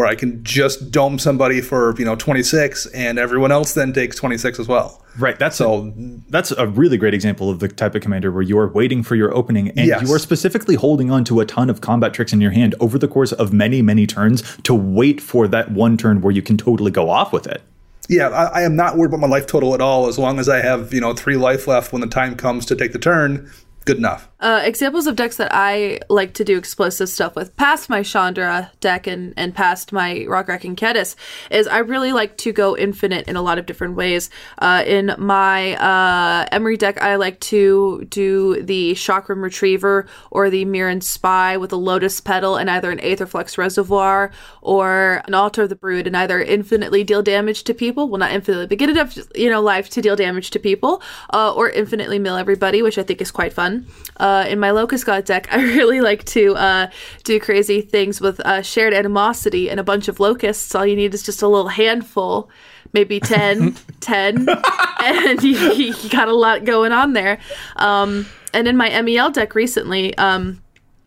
[0.00, 4.16] where I can just dome somebody for you know 26, and everyone else then takes
[4.16, 5.04] 26 as well.
[5.18, 5.38] Right.
[5.38, 5.88] That's so.
[5.88, 5.92] A,
[6.30, 9.14] that's a really great example of the type of commander where you are waiting for
[9.14, 10.00] your opening, and yes.
[10.00, 12.96] you are specifically holding on to a ton of combat tricks in your hand over
[12.96, 16.56] the course of many, many turns to wait for that one turn where you can
[16.56, 17.60] totally go off with it.
[18.08, 20.08] Yeah, I, I am not worried about my life total at all.
[20.08, 22.74] As long as I have you know three life left when the time comes to
[22.74, 23.52] take the turn,
[23.84, 24.29] good enough.
[24.40, 28.72] Uh, examples of decks that I like to do explosive stuff with, past my Chandra
[28.80, 31.14] deck and, and past my Rock and Kediss,
[31.50, 34.30] is I really like to go infinite in a lot of different ways.
[34.58, 40.64] Uh, in my uh, Emry deck, I like to do the Chakram Retriever or the
[40.64, 44.30] Mirran Spy with a Lotus Petal and either an Aetherflux Reservoir
[44.62, 48.32] or an Altar of the Brood and either infinitely deal damage to people, well, not
[48.32, 51.02] infinitely, but get enough you know life to deal damage to people,
[51.34, 53.86] uh, or infinitely mill everybody, which I think is quite fun.
[54.16, 56.90] Uh, in my Locust God deck, I really like to uh,
[57.24, 60.74] do crazy things with uh, shared animosity and a bunch of locusts.
[60.74, 62.50] All you need is just a little handful,
[62.92, 64.48] maybe 10, 10,
[65.04, 67.38] and you, you, got a lot going on there.
[67.76, 70.62] Um, and in my MEL deck recently, um,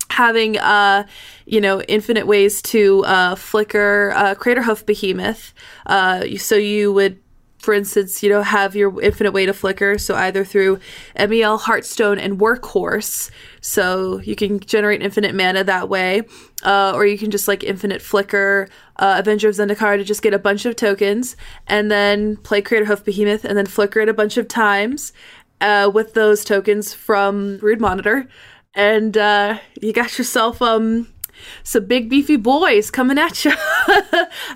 [0.10, 1.04] having uh
[1.48, 5.54] you know infinite ways to uh flicker uh craterhoof behemoth
[5.88, 7.18] uh so you would
[7.64, 9.98] for instance, you know, have your infinite way to flicker.
[9.98, 10.80] So either through
[11.18, 13.32] MEL, Heartstone, and Workhorse.
[13.62, 16.24] So you can generate infinite mana that way.
[16.64, 20.34] Uh, or you can just like infinite flicker uh, Avenger of Zendikar to just get
[20.34, 24.36] a bunch of tokens and then play Craterhoof Behemoth and then flicker it a bunch
[24.36, 25.14] of times
[25.62, 28.28] uh, with those tokens from Rude Monitor.
[28.76, 31.13] And uh, you got yourself um
[31.64, 33.54] some big beefy boys coming at you.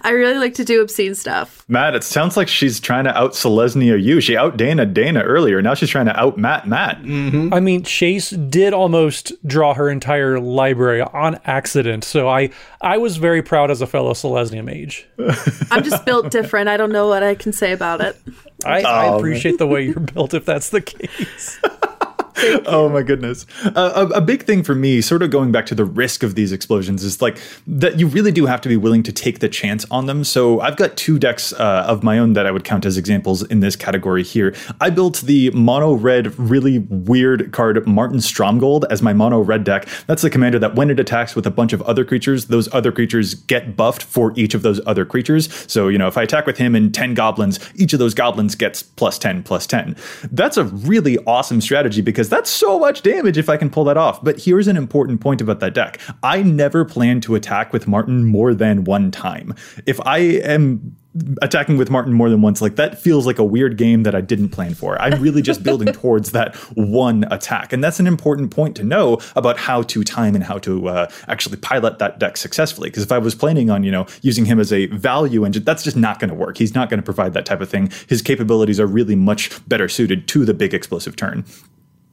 [0.02, 1.66] I really like to do obscene stuff.
[1.68, 4.22] Matt, it sounds like she's trying to out Selesnya you.
[4.22, 5.62] She out Dana Dana earlier.
[5.62, 7.02] Now she's trying to out Matt Matt.
[7.02, 7.54] Mm-hmm.
[7.54, 12.04] I mean, Chase did almost draw her entire library on accident.
[12.04, 12.50] So I
[12.82, 15.08] I was very proud as a fellow Selesnya mage.
[15.72, 16.70] I'm just built different.
[16.70, 18.18] I don't know what I can say about it.
[18.66, 19.58] I, oh, I appreciate man.
[19.58, 21.60] the way you're built if that's the case.
[22.68, 23.46] oh my goodness.
[23.66, 26.36] Uh, a, a, big thing for me, sort of going back to the risk of
[26.36, 29.50] these explosions, is like that you really do have to be willing to take the
[29.50, 30.24] chance on them.
[30.24, 33.42] So I've got two decks uh, of my own that I would count as examples
[33.44, 34.54] in this category here.
[34.80, 39.88] I built the mono red, really weird card Marton Stromgald as my mono red deck.
[40.06, 42.92] That's the commander that when it attacks with a bunch of other creatures, those other
[42.92, 45.52] creatures get buffed for each of those other creatures.
[45.72, 48.54] So, you know, if I attack with him and 10 goblins, each of those goblins
[48.54, 49.96] gets plus 10, plus 10.
[50.32, 53.86] That's a really awesome strategy because because that's so much damage if I can pull
[53.86, 54.24] that off.
[54.24, 58.26] But here's an important point about that deck I never plan to attack with Marton
[58.26, 59.56] more than one time.
[59.86, 60.96] If I am
[61.42, 64.22] attacking with Marton more than once, like that feels like a weird game that I
[64.22, 65.02] didn't plan for.
[65.02, 67.74] I'm really just building towards that one attack.
[67.74, 71.12] And that's an important point to know about how to time and how to uh,
[71.28, 72.90] actually pilot that deck successfully.
[72.90, 75.84] Because if I was planning on, you know, using him as a value engine, that's
[75.84, 76.58] just not going to work.
[76.58, 77.92] He's not going to provide that type of thing.
[78.08, 81.46] His capabilities are really much better suited to the big explosive turn.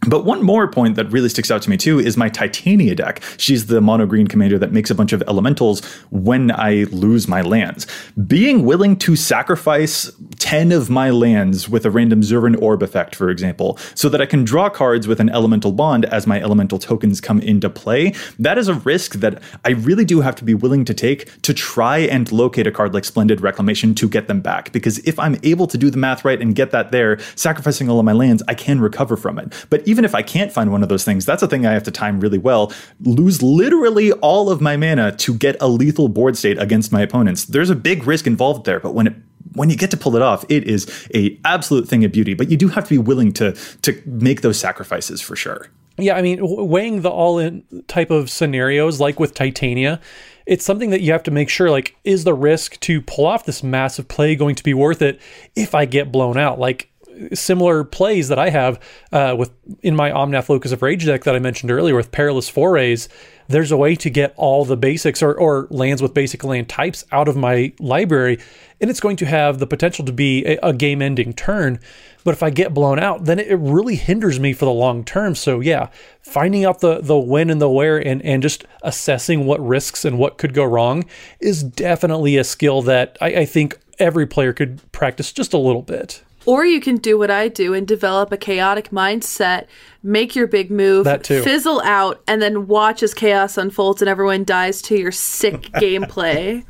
[0.07, 3.23] But one more point that really sticks out to me too is my Titania deck.
[3.37, 7.41] She's the mono green commander that makes a bunch of elementals when I lose my
[7.41, 7.87] lands.
[8.27, 13.31] Being willing to sacrifice 10 of my lands with a random Zuran Orb effect, for
[13.31, 17.21] example, so that I can draw cards with an elemental bond as my elemental tokens
[17.21, 20.85] come into play, that is a risk that I really do have to be willing
[20.87, 24.73] to take to try and locate a card like Splendid Reclamation to get them back.
[24.73, 27.99] Because if I'm able to do the math right and get that there, sacrificing all
[27.99, 29.53] of my lands, I can recover from it.
[29.71, 31.83] But even if I can't find one of those things, that's a thing I have
[31.83, 32.73] to time really well.
[33.03, 37.45] Lose literally all of my mana to get a lethal board state against my opponents.
[37.45, 39.15] There's a big risk involved there, but when it
[39.53, 42.35] when you get to pull it off, it is a absolute thing of beauty.
[42.35, 45.69] But you do have to be willing to to make those sacrifices for sure.
[45.97, 50.01] Yeah, I mean, weighing the all-in type of scenarios, like with Titania,
[50.45, 53.45] it's something that you have to make sure like is the risk to pull off
[53.45, 55.21] this massive play going to be worth it
[55.55, 56.59] if I get blown out?
[56.59, 56.91] Like
[57.33, 58.81] similar plays that I have
[59.13, 59.51] uh, with
[59.83, 63.09] in my Omnath Locus of Rage deck that I mentioned earlier with Perilous Forays.
[63.49, 67.05] There's a way to get all the basics or, or lands with basic land types
[67.13, 68.39] out of my library,
[68.81, 71.79] and it's going to have the potential to be a, a game ending turn.
[72.25, 75.35] But if I get blown out, then it really hinders me for the long term.
[75.35, 75.91] So yeah,
[76.23, 80.19] finding out the the when and the where and and just assessing what risks and
[80.19, 81.05] what could go wrong
[81.39, 85.83] is definitely a skill that I, I think every player could practice just a little
[85.83, 86.23] bit.
[86.47, 89.67] Or you can do what I do and develop a chaotic mindset,
[90.05, 91.43] make your big move, That too.
[91.43, 96.65] fizzle out, and then watch as chaos unfolds and everyone dies to your sick gameplay.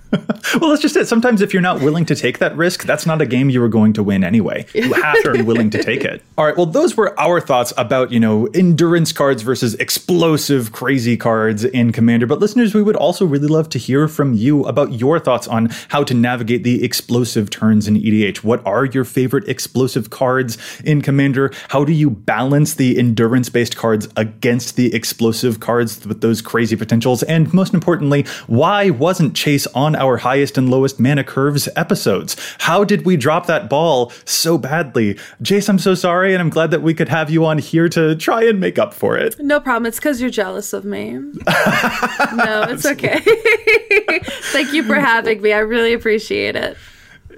[0.61, 1.09] Well, that's just it.
[1.09, 3.69] Sometimes if you're not willing to take that risk, that's not a game you were
[3.69, 4.65] going to win anyway.
[4.73, 6.23] You have to be willing to take it.
[6.39, 6.57] All right.
[6.57, 11.91] Well, those were our thoughts about, you know, endurance cards versus explosive, crazy cards in
[11.91, 12.27] Commander.
[12.29, 15.71] But listeners, we would also really love to hear from you about your thoughts on
[15.89, 18.45] how to navigate the explosive turns in EDH.
[18.45, 21.51] What are your favorite explosive cards in Commander?
[21.71, 26.77] How do you balance the endurance based cards against the explosive cards with those crazy
[26.77, 27.23] potentials?
[27.25, 32.37] And most importantly, why wasn't Chase on our highest and lowest mana curves episodes?
[32.59, 35.15] How did we drop that ball so badly?
[35.43, 38.17] Jace, I'm so sorry, and I'm glad that we could have you on here to
[38.17, 39.39] try and make up for it.
[39.39, 39.87] No problem.
[39.87, 41.13] It's because you're jealous of me.
[41.13, 43.21] no, it's okay.
[44.53, 45.53] Thank you for having me.
[45.53, 46.77] I really appreciate it.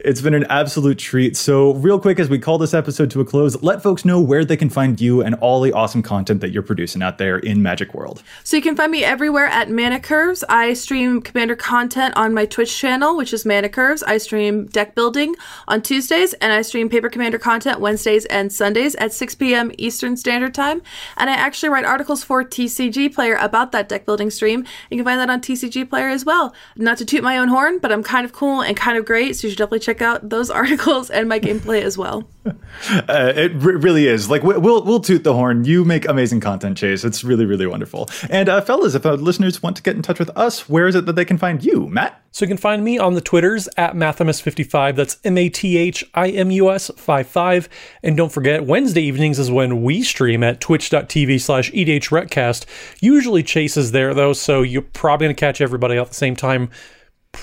[0.06, 1.36] It's been an absolute treat.
[1.36, 4.44] So, real quick, as we call this episode to a close, let folks know where
[4.44, 7.60] they can find you and all the awesome content that you're producing out there in
[7.60, 8.22] Magic World.
[8.44, 10.44] So you can find me everywhere at Mana Curves.
[10.48, 14.04] I stream Commander content on my Twitch channel, which is Mana Curves.
[14.04, 15.34] I stream deck building
[15.66, 19.72] on Tuesdays, and I stream Paper Commander content Wednesdays and Sundays at 6 p.m.
[19.76, 20.82] Eastern Standard Time.
[21.16, 24.66] And I actually write articles for TCG Player about that deck building stream.
[24.88, 26.54] You can find that on TCG Player as well.
[26.76, 29.34] Not to toot my own horn, but I'm kind of cool and kind of great,
[29.34, 32.28] so you should definitely check out those articles and my gameplay as well.
[32.46, 34.30] Uh, it re- really is.
[34.30, 35.64] Like we- we'll we'll toot the horn.
[35.64, 37.02] You make amazing content, Chase.
[37.04, 38.08] It's really really wonderful.
[38.30, 40.94] And uh, fellas, if uh, listeners want to get in touch with us, where is
[40.94, 42.22] it that they can find you, Matt?
[42.30, 44.94] So you can find me on the Twitters at Mathimus55.
[44.94, 47.68] That's M A T H I M U S 55.
[48.04, 52.66] And don't forget, Wednesday evenings is when we stream at twitch.tv slash E EDHRecast.
[53.00, 56.36] Usually Chase is there though, so you're probably going to catch everybody at the same
[56.36, 56.70] time,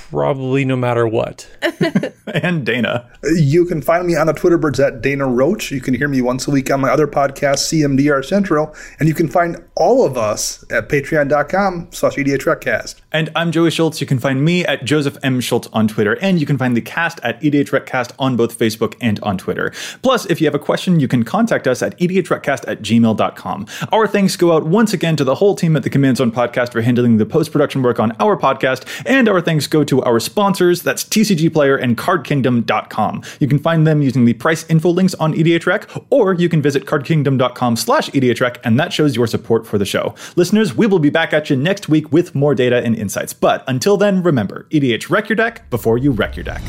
[0.10, 1.48] probably no matter what.
[2.34, 3.10] And Dana.
[3.36, 5.72] You can find me on the Twitter birds at Dana Roach.
[5.72, 8.74] You can hear me once a week on my other podcast, CMDR Central.
[9.00, 12.96] And you can find all of us at patreon.com slash E EDHRecast.
[13.12, 14.00] And I'm Joey Schultz.
[14.02, 15.42] You can find me at Joseph M.
[15.42, 19.20] Schultz on Twitter, and you can find the cast at EDHRecast on both Facebook and
[19.20, 19.72] on Twitter.
[20.02, 23.68] Plus, if you have a question, you can contact us at EDHRecast at gmail.com.
[23.92, 26.72] Our thanks go out once again to the whole team at the Command Zone podcast
[26.72, 30.82] for handling the post production work on our podcast, and our thanks to our sponsors
[30.82, 33.24] that's TCG Player and CardKingdom.com.
[33.40, 36.86] You can find them using the price info links on EDHRec, or you can visit
[36.86, 40.16] CardKingdom.com slash EDHRec, and that shows your support for the show.
[40.36, 43.34] Listeners, we will be back at you next week with more data and insights.
[43.34, 46.62] But until then, remember, EDH wreck your deck before you wreck your deck.